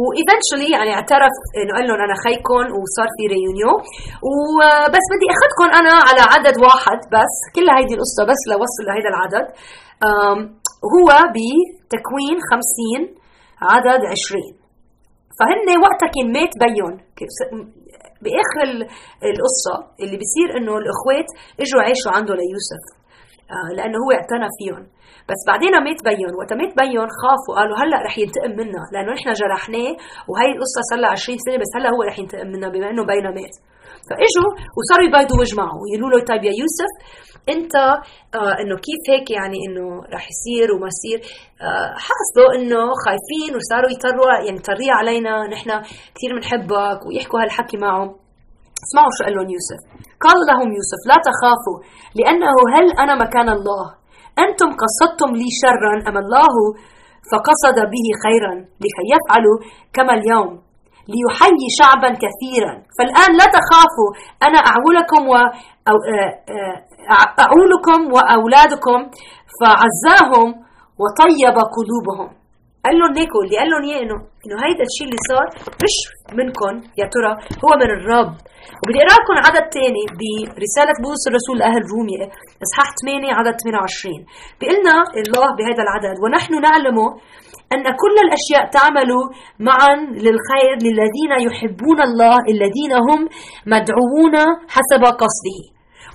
و 0.00 0.06
eventually 0.06 0.68
يعني 0.76 0.92
اعترف 0.98 1.34
إنه 1.60 1.70
قال 1.76 1.84
لهم 1.88 2.00
أنا 2.06 2.16
خيكم 2.26 2.64
وصار 2.80 3.08
في 3.16 3.22
ريونيون 3.34 3.78
وبس 4.28 5.06
بدي 5.14 5.28
أخذكم 5.36 5.68
أنا 5.80 5.94
على 6.08 6.22
عدد 6.34 6.56
واحد 6.66 7.00
بس 7.14 7.34
كل 7.54 7.66
هيدي 7.76 7.94
القصة 7.96 8.22
بس 8.30 8.40
لوصل 8.50 8.82
لهيدا 8.88 9.10
العدد. 9.14 9.46
هو 10.94 11.08
بتكوين 11.36 12.36
50 12.50 13.02
عدد 13.70 14.00
20 14.06 14.61
فهن 15.38 15.66
وقتها 15.84 16.08
كان 16.14 16.26
مات 16.38 16.52
بيون 16.64 16.94
بآخر 18.24 18.68
القصة 19.30 19.74
اللي 20.02 20.16
بيصير 20.22 20.48
إنه 20.58 20.72
الإخوات 20.82 21.28
إجوا 21.62 21.82
عاشوا 21.86 22.12
عنده 22.16 22.34
ليوسف. 22.40 22.82
آه، 23.54 23.68
لأنه 23.76 23.96
هو 24.04 24.10
اعتنى 24.18 24.48
فيهم. 24.58 24.82
بس 25.30 25.40
بعدين 25.50 25.72
مات 25.86 26.00
بيون 26.10 26.32
وقت 26.38 26.52
مات 26.60 26.72
بيون 26.82 27.08
خافوا 27.22 27.54
قالوا 27.58 27.76
هلأ 27.82 27.98
رح 28.06 28.14
ينتقم 28.22 28.52
منا 28.60 28.82
لأنه 28.92 29.10
نحن 29.18 29.28
جرحناه 29.40 29.92
وهي 30.30 30.48
القصة 30.54 30.80
صار 30.90 30.98
لها 31.02 31.10
20 31.10 31.38
سنة 31.46 31.56
بس 31.62 31.70
هلأ 31.76 31.88
هو 31.94 32.00
رح 32.10 32.16
ينتقم 32.18 32.46
منا 32.54 32.68
بما 32.74 32.86
إنه 32.90 33.02
بينا 33.12 33.30
مات. 33.38 33.54
فاجوا 34.18 34.50
وصاروا 34.76 35.06
يبيضوا 35.08 35.40
وجه 35.40 35.54
معه 35.62 35.78
يقولوا 35.92 36.10
له 36.18 36.24
طيب 36.30 36.42
يا 36.48 36.54
يوسف 36.62 36.92
أنت 37.54 37.74
آه 38.40 38.54
إنه 38.60 38.76
كيف 38.86 39.02
هيك 39.12 39.30
يعني 39.38 39.58
إنه 39.66 39.86
رح 40.14 40.24
يصير 40.32 40.66
وما 40.74 40.88
يصير؟ 40.94 41.18
آه 41.66 41.90
حاسبوا 42.04 42.50
إنه 42.56 42.82
خايفين 43.04 43.50
وصاروا 43.56 43.90
يطروا 43.94 44.28
يعني 44.46 44.58
طرية 44.70 44.92
علينا 45.00 45.32
نحن 45.54 45.70
كثير 46.14 46.30
بنحبك 46.36 47.00
ويحكوا 47.06 47.38
هالحكي 47.42 47.76
معه. 47.76 48.04
اسمعوا 48.84 49.12
شو 49.16 49.24
قال 49.24 49.34
لهم 49.36 49.48
يوسف. 49.56 49.80
قال 50.24 50.38
لهم 50.48 50.68
يوسف 50.78 51.00
لا 51.10 51.18
تخافوا 51.28 51.78
لأنه 52.18 52.54
هل 52.74 52.86
أنا 53.02 53.14
مكان 53.24 53.48
الله؟ 53.56 53.84
أنتم 54.44 54.68
قصدتم 54.82 55.30
لي 55.40 55.48
شرا 55.62 55.94
أم 56.08 56.16
الله 56.24 56.54
فقصد 57.30 57.76
به 57.92 58.06
خيرا 58.24 58.54
لكي 58.82 59.04
يفعلوا 59.14 59.56
كما 59.92 60.12
اليوم؟ 60.14 60.71
ليحيي 61.08 61.66
شعبا 61.78 62.10
كثيرا. 62.24 62.74
فالآن 62.98 63.30
لا 63.40 63.46
تخافوا 63.58 64.10
أنا 64.46 64.58
أعولكم 64.70 65.22
و 65.28 65.34
أعولكم 67.44 68.00
وأولادكم. 68.14 68.98
فعزاهم 69.60 70.48
وطيب 71.02 71.56
قلوبهم. 71.76 72.30
قال 72.84 72.94
لهم 72.98 73.12
هيك 73.18 73.32
اللي 73.44 73.56
قال 73.58 73.68
لهم 73.70 73.82
إياه 73.88 74.02
انه 74.02 74.16
إنه 74.44 74.56
هيدا 74.64 74.84
الشيء 74.90 75.06
اللي 75.08 75.20
صار 75.30 75.46
مش 75.84 75.94
منكم 76.38 76.74
يا 77.00 77.06
ترى 77.14 77.32
هو 77.64 77.70
من 77.80 77.90
الرب. 77.98 78.34
وبدي 78.80 78.98
أقرأ 79.02 79.16
لكم 79.22 79.36
عدد 79.46 79.64
ثاني 79.76 80.02
برسالة 80.56 80.94
بولس 81.04 81.22
الرسول 81.30 81.56
لأهل 81.58 81.82
روميا 81.92 82.26
إصحاح 82.64 82.88
8 83.02 83.34
عدد 83.38 83.54
28 83.60 84.26
بيقول 84.58 84.76
لنا 84.80 84.96
الله 85.22 85.48
بهذا 85.58 85.82
العدد 85.86 86.16
ونحن 86.22 86.52
نعلم 86.66 86.98
أن 87.74 87.82
كل 88.02 88.16
الأشياء 88.26 88.70
تعمل 88.78 89.10
معا 89.68 89.94
للخير 90.24 90.74
للذين 90.86 91.32
يحبون 91.48 91.98
الله 92.08 92.36
الذين 92.54 92.92
هم 93.08 93.20
مدعوون 93.66 94.36
حسب 94.74 95.02
قصده. 95.22 95.60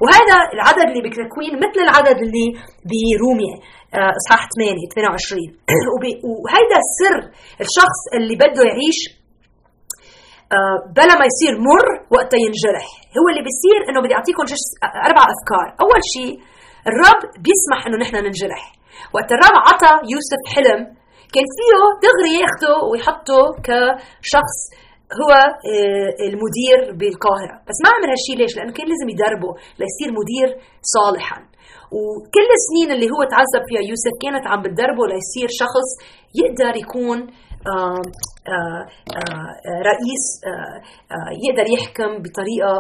وهذا 0.02 0.36
العدد 0.56 0.88
اللي 0.90 1.02
بتكوين 1.10 1.54
مثل 1.64 1.80
العدد 1.88 2.18
اللي 2.26 2.48
بروميا 2.90 3.56
آه، 3.98 4.12
اصحاح 4.20 4.42
8 4.56 4.88
22 4.92 5.42
وهيدا 6.30 6.78
السر 6.86 7.18
الشخص 7.66 8.00
اللي 8.18 8.36
بده 8.44 8.64
يعيش 8.72 9.00
آه، 10.58 10.78
بلا 10.98 11.14
ما 11.20 11.26
يصير 11.32 11.54
مر 11.70 11.88
وقتها 12.16 12.40
ينجرح. 12.46 12.88
هو 13.18 13.26
اللي 13.32 13.44
بيصير 13.48 13.80
إنه 13.90 14.00
بدي 14.04 14.16
أعطيكم 14.20 14.44
أربع 15.08 15.24
أفكار. 15.36 15.68
أول 15.84 16.02
شيء 16.16 16.34
الرب 16.90 17.22
بيسمح 17.46 17.80
إنه 17.88 17.98
نحن 18.04 18.16
ننجرح. 18.26 18.62
وقت 19.16 19.30
الرب 19.36 19.56
عطى 19.68 19.92
يوسف 20.14 20.42
حلم 20.56 20.80
كان 21.34 21.46
فيه 21.58 21.74
دغري 22.06 22.34
ياخده 22.42 22.74
ويحطه 22.90 23.42
كشخص 23.68 24.58
هو 25.22 25.32
آه، 25.34 26.10
المدير 26.30 26.80
بالقاهرة. 27.00 27.56
بس 27.68 27.78
ما 27.84 27.90
عمل 27.96 28.10
هالشيء 28.14 28.38
ليش؟ 28.38 28.58
لأنه 28.58 28.74
كان 28.78 28.88
لازم 28.92 29.10
يدربه 29.10 29.52
ليصير 29.80 30.10
مدير 30.20 30.50
صالحا. 30.96 31.38
وكل 31.96 32.48
السنين 32.60 32.90
اللي 32.96 33.08
هو 33.14 33.22
تعذب 33.34 33.64
فيها 33.68 33.84
يوسف 33.92 34.14
كانت 34.24 34.48
عم 34.48 34.62
بتدربه 34.62 35.04
ليصير 35.12 35.50
شخص 35.62 35.88
يقدر 36.42 36.74
يكون 36.84 37.20
آه، 37.68 38.02
آه، 38.54 38.84
رئيس 39.92 40.26
يقدر 41.46 41.66
يحكم 41.76 42.12
بطريقة 42.24 42.74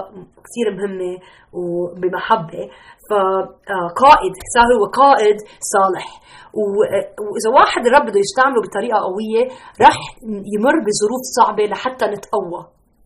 كثير 0.46 0.68
مهمة 0.78 1.18
وبمحبة. 1.54 2.64
فقائد 3.10 4.34
صار 4.56 4.70
هو 4.78 4.86
قائد 5.02 5.38
صالح. 5.76 6.08
وإذا 7.32 7.50
واحد 7.60 7.86
الرب 7.88 8.06
بده 8.10 8.20
يستعمله 8.20 8.62
بطريقة 8.62 8.98
قوية 9.08 9.44
رح 9.82 9.98
يمر 10.56 10.76
بظروف 10.86 11.22
صعبة 11.38 11.64
لحتى 11.64 12.06
نتقوى. 12.06 12.62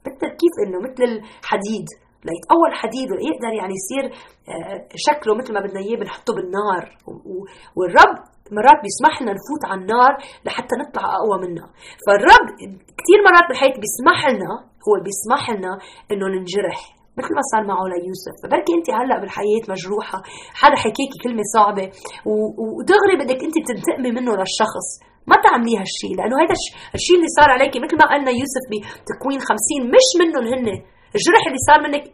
مثل 0.06 0.28
كيف 0.42 0.56
إنه 0.68 0.78
مثل 0.80 1.04
الحديد. 1.04 1.88
ليتقوى 2.28 2.68
الحديد 2.72 3.08
ويقدر 3.12 3.52
يعني 3.60 3.74
يصير 3.80 4.04
آه، 4.52 4.80
شكله 5.08 5.32
مثل 5.40 5.54
ما 5.54 5.62
بدنا 5.66 5.80
إياه 5.86 5.98
بنحطه 6.02 6.32
بالنار. 6.36 6.84
والرب 7.78 8.16
مرات 8.58 8.80
بيسمح 8.86 9.14
لنا 9.22 9.32
نفوت 9.38 9.64
على 9.70 9.82
النار 9.82 10.12
لحتى 10.46 10.74
نطلع 10.82 11.04
أقوى 11.18 11.38
منها 11.44 11.68
فالرب 12.06 12.46
كثير 13.00 13.20
مرات 13.28 13.46
بالحياة 13.50 13.76
بيسمح 13.84 14.20
لنا 14.34 14.52
هو 14.86 14.94
بيسمح 15.06 15.44
لنا 15.56 15.72
إنه 16.12 16.26
ننجرح 16.36 16.80
مثل 17.18 17.34
ما 17.38 17.44
صار 17.52 17.64
معه 17.72 17.84
ليوسف. 17.94 18.36
فبركي 18.44 18.74
انت 18.78 18.88
هلأ 19.00 19.20
بالحياة 19.22 19.64
مجروحة. 19.74 20.20
حدا 20.62 20.76
حكيكي 20.84 21.18
كلمة 21.24 21.46
صعبة. 21.56 21.86
ودغري 22.78 23.16
بدك 23.22 23.40
انت 23.48 23.58
تنتقمي 23.70 24.12
منه 24.18 24.32
للشخص. 24.40 24.88
ما 25.30 25.36
تعملي 25.46 25.74
هالشيء 25.82 26.14
لأنه 26.18 26.36
هذا 26.42 26.56
الشيء 26.98 27.16
اللي 27.20 27.30
صار 27.38 27.50
عليكي 27.56 27.80
مثل 27.86 27.96
ما 28.02 28.06
قالنا 28.12 28.32
يوسف 28.42 28.64
بتكوين 28.72 29.40
خمسين 29.50 29.82
مش 29.96 30.08
منهم 30.22 30.46
هن 30.54 30.68
الجرح 31.16 31.44
اللي 31.48 31.62
صار 31.70 31.80
منك 31.86 32.06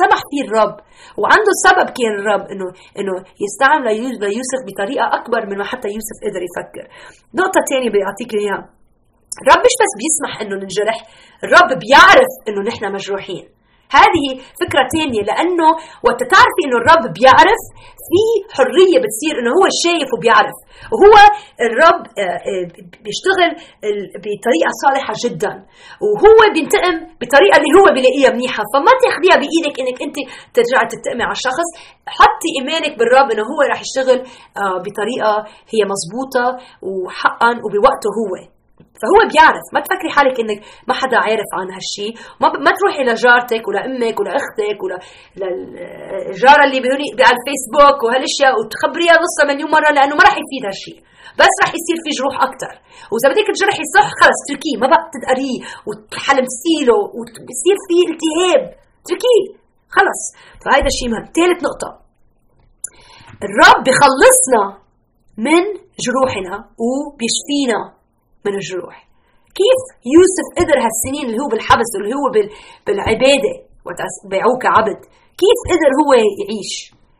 سمح 0.00 0.20
فيه 0.30 0.42
الرب 0.46 0.76
وعنده 1.20 1.52
سبب 1.66 1.86
كان 1.98 2.12
الرب 2.20 2.44
انه 2.52 2.66
إنه 2.98 3.14
يستعمل 3.44 3.84
ليوسف 4.24 4.60
بطريقة 4.68 5.06
أكبر 5.18 5.40
من 5.50 5.58
ما 5.58 5.64
حتى 5.64 5.88
يوسف 5.96 6.16
قدر 6.26 6.42
يفكر. 6.48 6.84
نقطة 7.40 7.60
ثانية 7.70 7.90
بيعطيك 7.94 8.30
إياها. 8.40 8.64
الرب 9.42 9.60
مش 9.66 9.74
بس 9.82 9.92
بيسمح 10.00 10.32
إنه 10.42 10.54
ننجرح 10.62 10.98
الرب 11.44 11.70
بيعرف 11.82 12.32
إنه 12.48 12.60
نحن 12.70 12.92
مجروحين. 12.92 13.44
هذه 13.90 14.26
فكرة 14.62 14.84
ثانية 14.96 15.22
لأنه 15.30 15.68
وقت 16.06 16.20
تعرفي 16.32 16.60
إنه 16.66 16.76
الرب 16.82 17.04
بيعرف 17.18 17.62
في 18.08 18.22
حرية 18.56 18.98
بتصير 19.04 19.34
إنه 19.40 19.50
هو 19.58 19.64
شايف 19.84 20.08
وبيعرف. 20.14 20.56
وهو 20.92 21.14
الرب 21.66 22.02
آه، 22.22 22.38
آه، 22.48 22.64
بيشتغل 23.04 23.50
بطريقة 24.24 24.70
صالحة 24.84 25.14
جدا. 25.24 25.52
وهو 26.04 26.38
بينتقم 26.54 26.96
بطريقة 27.20 27.56
اللي 27.58 27.72
هو 27.78 27.86
بيلاقيها 27.96 28.30
منيحة. 28.36 28.62
فما 28.72 28.92
تاخذيها 29.04 29.36
بإيدك 29.42 29.74
إنك 29.80 29.98
أنت 30.06 30.16
ترجعي 30.56 30.86
تنتقمي 30.92 31.22
على 31.28 31.36
الشخص. 31.40 31.68
حطي 32.18 32.48
إيمانك 32.58 32.92
بالرب 32.98 33.28
إنه 33.32 33.44
هو 33.50 33.60
رح 33.72 33.80
يشتغل 33.86 34.18
آه، 34.62 34.78
بطريقة 34.84 35.32
هي 35.72 35.80
مضبوطة 35.92 36.46
وحقا 36.88 37.50
وبوقته 37.64 38.08
هو. 38.18 38.55
فهو 39.00 39.18
بيعرف. 39.30 39.64
ما 39.74 39.80
تفكري 39.84 40.10
حالك 40.16 40.36
إنك 40.42 40.58
ما 40.88 40.94
حدا 41.00 41.16
عارف 41.26 41.48
عن 41.58 41.68
هالشيء 41.76 42.12
ما, 42.40 42.46
ما 42.66 42.70
تروحي 42.78 43.02
لجارتك 43.08 43.62
ولا 43.68 43.80
أمك 43.88 44.16
ولا 44.20 44.32
أختك 44.40 44.78
ولا 44.84 44.98
للجاره 45.40 46.62
اللي 46.66 46.78
على 47.28 47.36
الفيسبوك 47.40 47.98
وهالأشياء 48.04 48.52
وتخبريها 48.58 49.16
قصه 49.24 49.42
مليون 49.50 49.70
مرة 49.76 49.90
لأنه 49.96 50.14
ما 50.18 50.24
راح 50.28 50.36
يفيد 50.42 50.62
هالشيء 50.70 50.98
بس 51.40 51.54
راح 51.62 51.70
يصير 51.78 51.96
في 52.04 52.10
جروح 52.18 52.34
أكثر 52.48 52.72
وإذا 53.10 53.26
بدك 53.32 53.46
تجرحي 53.56 53.84
صح 53.96 54.08
خلص 54.20 54.38
اتركيه. 54.44 54.76
ما 54.82 54.86
بقى 54.92 55.02
تدقريه 55.14 55.58
وتحلم 55.86 56.46
سيله 56.64 56.98
وبصير 57.16 57.76
في 57.86 57.96
التهاب. 58.12 58.62
اتركيه. 59.02 59.44
خلص. 59.96 60.22
فهيدا 60.62 60.88
الشيء 60.92 61.08
مهم. 61.12 61.24
ثالث 61.36 61.58
نقطة. 61.68 61.90
الرب 63.46 63.78
بخلصنا 63.86 64.62
من 65.46 65.62
جروحنا 66.04 66.54
وبيشفينا. 66.86 67.80
من 68.46 68.54
الجروح. 68.60 68.96
كيف 69.60 69.82
يوسف 70.14 70.46
قدر 70.58 70.76
هالسنين 70.84 71.24
اللي 71.26 71.38
هو 71.42 71.48
بالحبس 71.52 71.90
واللي 71.94 72.14
هو 72.20 72.26
بالعبادة 72.86 73.54
وقت 73.86 74.00
بيعوه 74.30 74.58
كعبد 74.64 75.00
كيف 75.42 75.58
قدر 75.72 75.90
هو 76.00 76.10
يعيش؟ 76.40 76.74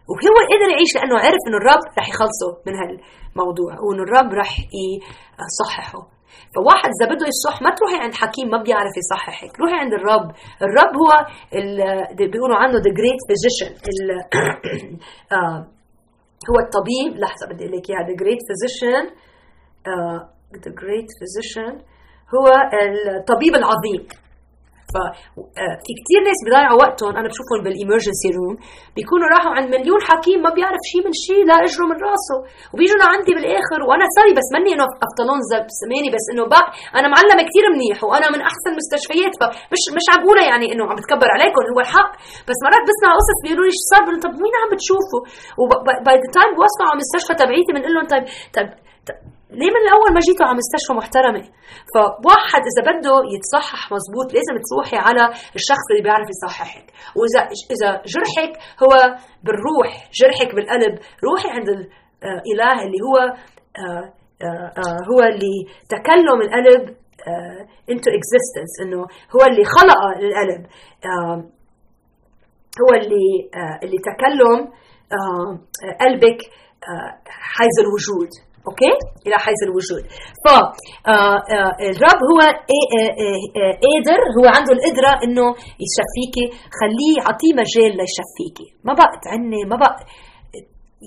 وهو 0.09 0.38
قدر 0.52 0.68
يعيش 0.75 0.92
لأنه 0.97 1.16
عرف 1.25 1.42
إنه 1.49 1.56
الرب 1.61 1.85
رح 1.99 2.09
يخلصه 2.09 2.50
من 2.66 2.75
هالموضوع 2.80 3.73
وإنه 3.85 4.02
الرب 4.06 4.30
رح 4.42 4.50
يصححه. 5.47 6.02
فواحد 6.54 6.90
إذا 6.97 7.06
بده 7.12 7.26
يصح 7.33 7.62
ما 7.62 7.71
تروحي 7.76 7.97
عند 8.04 8.14
حكيم 8.14 8.49
ما 8.49 8.62
بيعرف 8.62 8.95
يصححك. 9.02 9.61
روحي 9.61 9.75
عند 9.83 9.92
الرب. 9.92 10.28
الرب 10.62 10.92
هو 11.02 11.11
بيقولوا 12.33 12.56
عنه 12.56 12.78
great 13.00 13.21
physician 13.28 13.73
آه، 15.33 15.61
هو 16.50 16.56
الطبيب. 16.66 17.21
لحظة 17.21 17.47
بدي 17.50 17.64
أقول 17.64 17.76
لك 17.78 17.90
إياها. 17.90 18.16
great 18.23 18.40
physician 18.49 19.04
uh, 19.90 20.35
the 20.54 20.70
great 20.82 21.08
physician 21.20 21.74
هو 22.34 22.46
الطبيب 23.18 23.54
العظيم. 23.54 24.02
ففي 24.94 25.50
آه، 25.64 25.76
كثير 26.00 26.20
ناس 26.28 26.38
بيضيعوا 26.46 26.78
وقتهم 26.82 27.12
أنا 27.20 27.28
بشوفهم 27.30 27.60
بالإمرجنسي 27.64 28.28
روم 28.38 28.54
بيكونوا 28.96 29.28
راحوا 29.34 29.52
عند 29.58 29.68
مليون 29.74 30.00
حكيم 30.10 30.38
ما 30.46 30.50
بيعرف 30.56 30.82
شيء 30.92 31.02
من 31.06 31.14
شيء 31.26 31.42
لا 31.50 31.56
اجره 31.66 31.84
من 31.92 31.98
راسه. 32.08 32.36
وبيجوا 32.72 32.98
لعندي 33.02 33.32
بالآخر 33.36 33.78
وأنا 33.88 34.06
سوري 34.16 34.32
بس 34.38 34.48
مني 34.56 34.70
إنه 34.74 34.86
افطلون 35.06 35.40
سماني 35.82 36.08
بس 36.16 36.24
إنه 36.32 36.44
بقى 36.54 36.66
أنا 36.98 37.06
معلمة 37.14 37.42
كثير 37.48 37.64
منيح 37.74 37.98
وأنا 38.08 38.26
من 38.34 38.40
أحسن 38.50 38.68
المستشفيات 38.74 39.32
فمش 39.40 39.82
مش 39.96 40.06
عم 40.12 40.18
بقولها 40.22 40.46
يعني 40.52 40.66
إنه 40.72 40.82
عم 40.90 40.96
بتكبر 41.00 41.28
عليكم 41.36 41.60
هو 41.72 41.80
الحق. 41.86 42.12
بس 42.48 42.58
مرات 42.66 42.82
بسمع 42.88 43.10
قصص 43.18 43.38
بيقولوا 43.44 43.66
لي 43.66 43.72
إيش 43.74 43.80
صار؟ 43.92 44.02
طب 44.24 44.32
مين 44.44 44.54
عم 44.60 44.68
بتشوفوا 44.74 45.22
و 45.60 45.79
by 45.79 46.16
the 46.22 46.28
time 46.36 46.50
بوصلوا 46.56 46.88
على 46.88 46.96
المستشفى 46.98 47.32
تبعيتي 47.42 47.70
بنقول 47.74 47.92
لهم 47.96 48.06
طيب 48.12 48.24
طيب 48.56 48.70
ليه 49.50 49.70
من 49.76 49.82
الأول 49.86 50.10
ما 50.14 50.20
جيتوا 50.26 50.46
على 50.46 50.56
مستشفى 50.62 50.92
محترمة؟ 51.00 51.44
فواحد 51.94 52.62
إذا 52.70 52.82
بده 52.88 53.14
يتصحح 53.34 53.92
مزبوط 53.92 54.28
لازم 54.36 54.56
تروحي 54.68 54.96
على 55.06 55.24
الشخص 55.58 55.86
اللي 55.90 56.02
بيعرف 56.02 56.28
يصححك. 56.34 56.86
وإذا 57.16 57.40
إذا 57.74 57.90
جرحك 58.12 58.52
هو 58.82 58.92
بالروح 59.44 59.90
جرحك 60.20 60.54
بالقلب 60.54 60.94
روحي 61.26 61.48
عند 61.56 61.68
الاله 62.48 62.82
اللي 62.86 63.00
هو 63.06 63.16
آه، 63.82 64.04
آه، 64.46 64.72
آه، 64.80 64.98
هو 65.10 65.20
اللي 65.30 65.56
تكلم 65.94 66.38
القلب 66.46 66.96
into 67.90 68.10
existence 68.20 68.74
إنه 68.82 69.00
هو 69.34 69.42
اللي 69.50 69.64
خلق 69.64 70.00
القلب. 70.18 70.66
هو 72.82 72.94
اللي 73.00 73.28
اللي 73.82 73.98
تكلم 73.98 74.72
قلبك 76.00 76.40
حيز 77.28 77.76
الوجود. 77.80 78.30
أوكي؟ 78.68 78.92
إلى 79.26 79.37
حيز 79.44 79.61
الوجود. 79.68 80.04
ف 80.44 80.46
آه، 80.49 81.11
آه، 81.11 81.73
الرب 81.92 82.20
هو 82.30 82.40
آه، 82.40 83.73
قادر 83.85 84.20
هو 84.37 84.46
عنده 84.56 84.73
القدرة 84.76 85.12
إنه 85.25 85.46
يشفيكي. 85.85 86.46
خليه 86.78 87.12
يعطيه 87.18 87.52
مجال 87.62 87.92
ليشفيكي. 88.00 88.68
ما 88.85 88.92
بقى 89.00 89.12
تعني 89.25 89.64
ما 89.70 89.76
بقى 89.76 89.96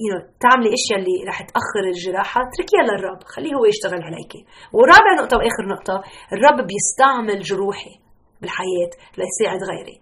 know, 0.09 0.21
تعملي 0.43 0.69
أشياء 0.79 0.99
اللي 0.99 1.15
رح 1.29 1.37
تأخر 1.41 1.83
الجراحة. 1.93 2.41
اتركيها 2.41 2.83
للرب. 2.89 3.19
خليه 3.23 3.53
هو 3.57 3.65
يشتغل 3.65 4.01
عليكي. 4.03 4.41
ورابع 4.73 5.11
نقطة 5.21 5.37
وآخر 5.37 5.63
نقطة 5.73 6.03
الرب 6.33 6.67
بيستعمل 6.67 7.39
جروحي 7.49 7.95
بالحياة 8.41 8.91
ليساعد 9.17 9.59
غيري. 9.71 9.97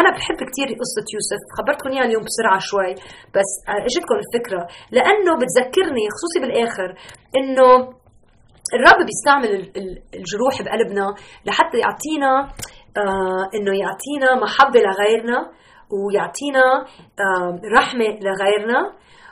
أنا 0.00 0.10
بحب 0.16 0.38
كثير 0.50 0.68
قصة 0.82 1.06
يوسف. 1.14 1.40
خبرتكم 1.58 1.88
اياها 1.90 2.04
اليوم 2.04 2.24
بسرعة 2.28 2.58
شوي. 2.70 2.92
بس 3.34 3.50
آه 3.68 3.84
اجتكم 3.88 4.16
الفكرة. 4.24 4.62
لأنه 4.96 5.32
بتذكرني 5.40 6.04
خصوصي 6.14 6.38
بالآخر 6.42 6.88
إنه 7.38 7.68
الرب 8.76 9.06
بيستعمل 9.06 9.50
الجروح 10.14 10.62
بقلبنا 10.62 11.14
لحتى 11.46 11.78
يعطينا 11.78 12.32
آه 12.96 13.44
إنه 13.54 13.72
يعطينا 13.84 14.28
محبة 14.44 14.80
لغيرنا 14.80 15.38
ويعطينا 15.92 16.64
آه 17.20 17.60
رحمة 17.78 18.04
لغيرنا 18.26 18.80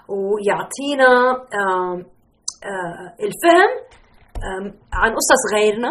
ويعطينا 0.08 1.10
آه 1.60 2.02
آه 2.64 3.24
الفهم 3.26 3.70
عن 4.92 5.10
قصص 5.18 5.42
غيرنا. 5.54 5.90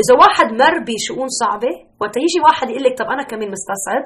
إذا 0.00 0.12
واحد 0.22 0.48
مر 0.62 0.74
بشؤون 0.86 1.28
صعبة 1.28 1.72
وقت 2.00 2.16
يجي 2.16 2.40
واحد 2.46 2.70
يقول 2.70 2.82
لك 2.82 2.98
طب 2.98 3.06
أنا 3.14 3.22
كمان 3.22 3.48
مستصعب 3.56 4.02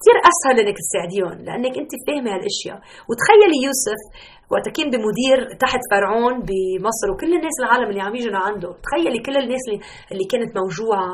كثير 0.00 0.16
أسهل 0.32 0.56
إنك 0.60 0.76
تساعديهم 0.84 1.44
لأنك 1.46 1.74
أنت 1.82 1.92
فاهمة 2.06 2.30
هالأشياء. 2.34 2.78
وتخيلي 3.08 3.58
يوسف 3.66 4.00
وقت 4.52 4.66
كان 4.76 4.88
بمدير 4.90 5.38
تحت 5.64 5.80
فرعون 5.90 6.34
بمصر 6.48 7.06
وكل 7.12 7.32
الناس 7.38 7.56
العالم 7.62 7.88
اللي 7.90 8.00
عم 8.00 8.14
يجوا 8.16 8.32
لعنده. 8.32 8.70
تخيلي 8.86 9.18
كل 9.26 9.36
الناس 9.36 9.62
اللي, 9.68 9.80
اللي 10.12 10.24
كانت 10.32 10.50
موجوعة 10.60 11.10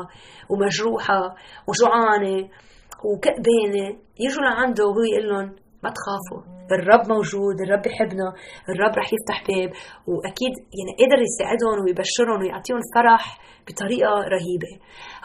ومجروحة 0.51 1.19
وجوعانة 1.67 2.37
وكئبانة 3.07 3.85
يجوا 4.25 4.43
لعنده 4.43 4.83
وهو 4.85 5.03
يقول 5.11 5.29
لهم 5.29 5.55
ما 5.83 5.89
تخافوا. 5.97 6.41
الرب 6.71 7.03
موجود 7.09 7.55
الرب 7.61 7.81
بحبنا 7.81 8.27
الرب 8.69 8.93
رح 8.97 9.09
يفتح 9.15 9.37
باب. 9.47 9.69
وأكيد 10.07 10.53
يعني 10.77 10.93
قدر 11.01 11.19
يساعدهم 11.27 11.77
ويبشرهم 11.85 12.39
ويعطيهم 12.41 12.79
فرح 12.95 13.23
بطريقة 13.67 14.13
رهيبة. 14.35 14.71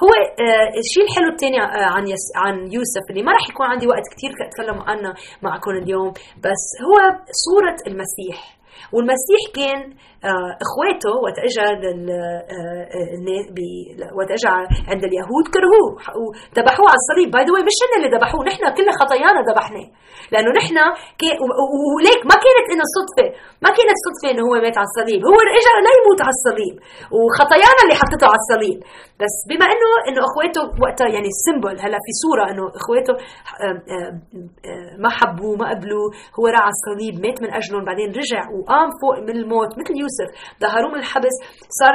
هو 0.02 0.10
آه 0.46 0.68
الشيء 0.82 1.04
الحلو 1.08 1.28
الثاني 1.34 1.58
آه 1.60 1.90
عن 1.94 2.04
عن 2.42 2.56
يوسف 2.76 3.04
اللي 3.10 3.22
ما 3.22 3.32
رح 3.32 3.44
يكون 3.50 3.66
عندي 3.66 3.86
وقت 3.86 4.06
كثير 4.14 4.30
اتكلم 4.46 4.78
عنه 4.88 5.14
معكم 5.42 5.70
اليوم. 5.70 6.10
بس 6.46 6.64
هو 6.86 6.96
صورة 7.46 7.78
المسيح. 7.86 8.61
والمسيح 8.94 9.42
كان 9.58 9.80
آه، 10.30 10.52
إخواته 10.64 11.12
وقت 11.24 11.38
اجى 11.46 11.66
آه، 11.66 12.42
آه، 14.02 14.12
وقت 14.18 14.30
اجى 14.36 14.52
عند 14.90 15.02
اليهود 15.08 15.44
كرهوه 15.54 15.90
وذبحوه 16.22 16.86
على 16.92 17.00
الصليب. 17.02 17.28
by 17.34 17.44
the 17.46 17.66
مش 17.68 17.78
هن 17.82 17.92
اللي 17.98 18.10
ذبحوه 18.16 18.40
نحن 18.50 18.62
كل 18.76 18.88
خطايانا 19.00 19.40
ذبحناه 19.48 19.88
لأنه 20.32 20.50
نحن 20.58 20.76
و 21.94 22.00
like 22.00 22.22
ما 22.30 22.36
كانت 22.44 22.66
إنه 22.72 22.86
صدفة 22.96 23.28
ما 23.64 23.70
كانت 23.78 23.96
صدفة 24.06 24.26
إنه 24.32 24.42
هو 24.48 24.54
مات 24.64 24.76
على 24.80 24.88
الصليب. 24.90 25.20
هو 25.28 25.38
اجى 25.58 25.72
ليموت 25.86 26.20
على 26.26 26.34
الصليب 26.38 26.74
وخطايانا 27.16 27.80
اللي 27.84 27.96
حطته 28.00 28.26
على 28.32 28.40
الصليب. 28.44 28.78
بس 29.20 29.34
بما 29.50 29.66
إنه 29.74 29.90
إنه 30.08 30.20
إخواته 30.28 30.62
وقتها 30.82 31.08
يعني 31.14 31.28
ال 31.34 31.40
symbol 31.40 31.74
هلا 31.84 31.98
في 32.04 32.12
صورة 32.22 32.44
إنه 32.50 32.64
إخواته 32.80 33.14
ما 35.02 35.10
حبوه 35.18 35.54
ما 35.60 35.66
قبلوه 35.72 36.06
هو 36.36 36.44
راح 36.54 36.62
على 36.66 36.74
الصليب 36.78 37.14
مات 37.24 37.36
من 37.42 37.50
أجلهم 37.58 37.84
بعدين 37.84 38.08
رجع 38.20 38.42
وقام 38.62 38.88
فوق 39.02 39.18
من 39.18 39.36
الموت 39.36 39.68
مثل 39.78 39.94
يوسف. 40.02 40.28
ظهروه 40.60 40.90
من 40.92 40.98
الحبس 40.98 41.34
صار 41.80 41.94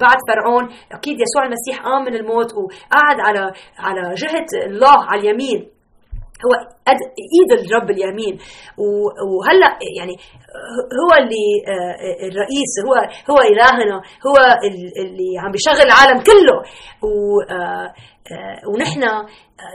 بعد 0.00 0.16
فرعون 0.28 0.64
أكيد 0.92 1.16
يسوع 1.20 1.42
المسيح 1.44 1.76
قام 1.84 2.04
من 2.04 2.14
الموت 2.14 2.50
وقعد 2.54 3.18
على 3.20 3.52
على 3.78 4.14
جهة 4.14 4.46
الله 4.66 5.04
على 5.04 5.20
اليمين. 5.20 5.77
هو 6.44 6.52
إيد 7.36 7.50
الرب 7.58 7.90
اليمين. 7.90 8.38
وهلأ 9.30 9.78
يعني 9.98 10.14
هو 11.02 11.10
اللي 11.22 11.46
آه، 11.68 12.28
الرئيس 12.28 12.72
هو 12.86 12.94
هو 13.30 13.38
إلهنا 13.52 13.96
هو 14.26 14.36
اللي 15.00 15.38
عم 15.38 15.50
بيشغل 15.52 15.86
العالم 15.86 16.18
كله. 16.30 16.56
آه، 17.50 17.92
آه، 18.32 18.68
ونحن 18.74 19.02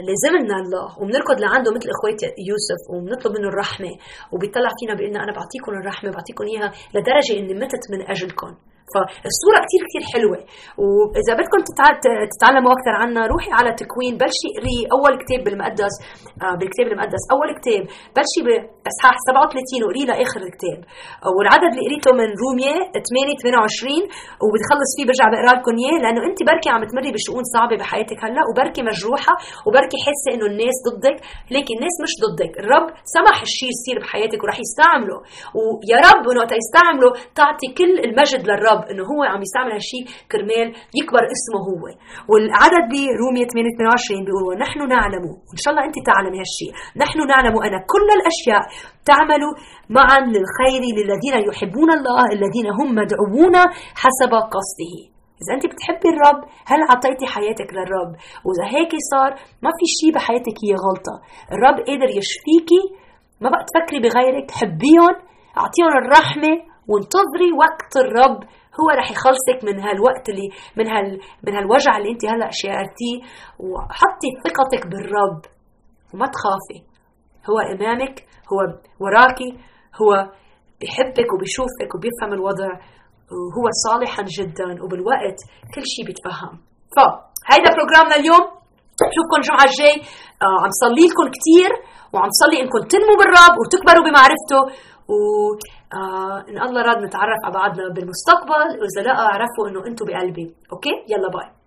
لازمنا 0.07 0.55
الله 0.63 0.99
وبنركض 1.01 1.39
لعنده 1.39 1.71
مثل 1.71 1.89
اخوات 1.95 2.23
يوسف 2.23 2.81
وبنطلب 2.89 3.31
منه 3.37 3.47
الرحمة. 3.47 3.91
وبيطلع 4.31 4.69
فينا 4.79 4.93
بيقول 4.93 5.09
لنا 5.11 5.23
أنا 5.23 5.33
بعطيكم 5.39 5.71
الرحمة 5.71 6.11
بعطيكم 6.11 6.43
إياها 6.51 6.71
لدرجة 6.95 7.39
إني 7.39 7.53
متت 7.53 7.91
من 7.91 8.01
أجلكم. 8.11 8.55
فالصوره 8.93 9.59
كثير 9.65 9.81
كثير 9.87 10.03
حلوة. 10.13 10.37
وإذا 10.83 11.33
بدكم 11.39 11.59
تتعلموا 12.33 12.71
أكثر 12.75 12.93
عنها 13.01 13.23
روحي 13.33 13.51
على 13.59 13.69
تكوين 13.81 14.13
بلشي 14.21 14.47
اقري 14.53 14.77
أول 14.95 15.13
كتاب 15.21 15.39
بالمقدس 15.45 15.95
آه، 16.43 16.55
بالكتاب 16.59 16.85
المقدس 16.91 17.23
أول 17.35 17.49
كتاب 17.59 17.83
بلشي 18.17 18.41
بإصحاح 18.45 19.15
37 19.27 19.83
وقري 19.85 20.03
لاخر 20.09 20.41
الكتاب. 20.47 20.79
والعدد 21.35 21.69
اللي 21.73 21.83
قريته 21.87 22.11
من 22.19 22.29
رومية 22.43 22.75
8 23.07 23.35
28 23.43 24.03
وبتخلص 24.43 24.89
فيه 24.95 25.05
برجع 25.09 25.25
بقرا 25.33 25.53
لكم 25.57 25.73
إياه 25.81 25.97
لأنه 26.03 26.21
أنت 26.29 26.39
بركي 26.49 26.69
عم 26.75 26.81
تمري 26.91 27.11
بشؤون 27.15 27.43
صعبة 27.55 27.75
بحياتك 27.81 28.19
هلأ 28.25 28.43
وبركي 28.49 28.81
مجروحة 28.89 29.33
وبركي 29.65 29.97
حاسة 30.05 30.27
إنه 30.33 30.45
الناس 30.51 30.77
ضدك. 30.87 31.17
لكن 31.55 31.73
الناس 31.77 31.95
مش 32.05 32.13
ضدك. 32.23 32.51
الرب 32.61 32.87
سمح 33.15 33.37
الشيء 33.47 33.69
يصير 33.75 33.95
بحياتك 34.03 34.39
ورح 34.43 34.57
يستعمله. 34.65 35.17
ويا 35.57 35.97
رب 36.09 36.23
وقت 36.39 36.51
يستعمله 36.61 37.09
تعطي 37.39 37.67
كل 37.79 37.93
المجد 38.07 38.41
للرب. 38.49 38.82
إنه 38.91 39.03
هو 39.11 39.19
عم 39.31 39.41
يستعمل 39.45 39.71
هالشيء 39.77 40.03
كرمال 40.31 40.67
يكبر 40.99 41.23
اسمه 41.35 41.59
هو. 41.69 41.83
والعدد 42.31 42.83
برومية 42.93 43.47
28 43.47 44.25
بيقول 44.25 44.43
ونحن 44.49 44.79
نعلم 44.95 45.23
وإن 45.47 45.59
شاء 45.63 45.71
الله 45.73 45.83
أنت 45.89 45.97
تعلمي 46.09 46.37
هالشيء 46.43 46.71
نحن 47.03 47.17
نعلم 47.33 47.53
أن 47.67 47.73
كل 47.93 48.07
الأشياء 48.19 48.61
تعمل 49.11 49.43
معا 49.97 50.19
للخير 50.33 50.81
للذين 50.97 51.35
يحبون 51.49 51.89
الله 51.97 52.25
الذين 52.37 52.67
هم 52.79 52.87
مدعوون 52.99 53.55
حسب 54.03 54.31
قصده. 54.55 54.95
إذا 55.41 55.51
أنت 55.55 55.65
بتحبي 55.71 56.09
الرب 56.13 56.39
هل 56.65 56.79
عطيتي 56.91 57.25
حياتك 57.25 57.69
للرب؟ 57.73 58.11
وإذا 58.45 58.65
هيك 58.75 58.91
صار 59.11 59.31
ما 59.63 59.71
في 59.77 59.85
شيء 59.99 60.11
بحياتك 60.15 60.57
هي 60.65 60.73
غلطة. 60.85 61.15
الرب 61.53 61.77
قادر 61.87 62.09
يشفيكي. 62.19 62.83
ما 63.41 63.49
بقى 63.49 63.65
تفكري 63.69 63.99
بغيرك 63.99 64.51
حبيهم 64.51 65.15
أعطيهم 65.57 65.93
الرحمة 66.03 66.53
وانتظري 66.89 67.51
وقت 67.63 67.91
الرب 68.05 68.39
هو 68.79 68.87
رح 68.99 69.11
يخلصك 69.11 69.59
من 69.63 69.79
هالوقت 69.79 70.29
اللي 70.29 70.49
من 70.77 70.87
هال 70.87 71.19
من 71.47 71.55
هالوجع 71.55 71.97
اللي 71.97 72.11
انت 72.11 72.25
هلا 72.25 72.49
شعرتيه 72.51 73.17
وحطي 73.59 74.29
ثقتك 74.45 74.87
بالرب. 74.87 75.41
وما 76.13 76.27
تخافي. 76.35 76.79
هو 77.49 77.57
إمامك 77.73 78.15
هو 78.51 78.59
وراكي 79.01 79.49
هو 80.01 80.11
بحبك 80.81 81.29
وبشوفك 81.33 81.89
وبيفهم 81.95 82.33
الوضع 82.37 82.71
وهو 83.33 83.65
صالحا 83.85 84.23
جدا 84.37 84.83
وبالوقت 84.83 85.37
كل 85.73 85.83
شيء 85.93 86.05
بيتفهم. 86.07 86.53
فهيدا 86.95 87.69
program 87.75 88.10
نا 88.10 88.15
اليوم. 88.15 88.45
بشوفكم 89.09 89.37
الجمعة 89.41 89.65
الجاي 89.71 89.95
آه 90.45 90.57
عم 90.63 90.71
صلي 90.83 91.05
لكم 91.09 91.25
كثير 91.35 91.71
وعم 92.13 92.29
صلي 92.41 92.57
انكم 92.61 92.79
تنموا 92.93 93.17
بالرب 93.19 93.53
وتكبروا 93.61 94.03
بمعرفته. 94.07 94.59
و 95.09 95.13
آه 95.93 96.37
إن 96.49 96.57
الله 96.61 96.81
راد 96.81 96.97
نتعرف 96.97 97.39
على 97.45 97.53
بعضنا 97.53 97.93
بالمستقبل. 97.95 98.67
وإذا 98.81 99.01
لا 99.07 99.13
اعرفوا 99.19 99.67
إنه 99.69 99.87
أنتم 99.87 100.05
بقلبي. 100.05 100.55
okay؟ 100.73 100.93
يلا 101.09 101.29
bye. 101.29 101.62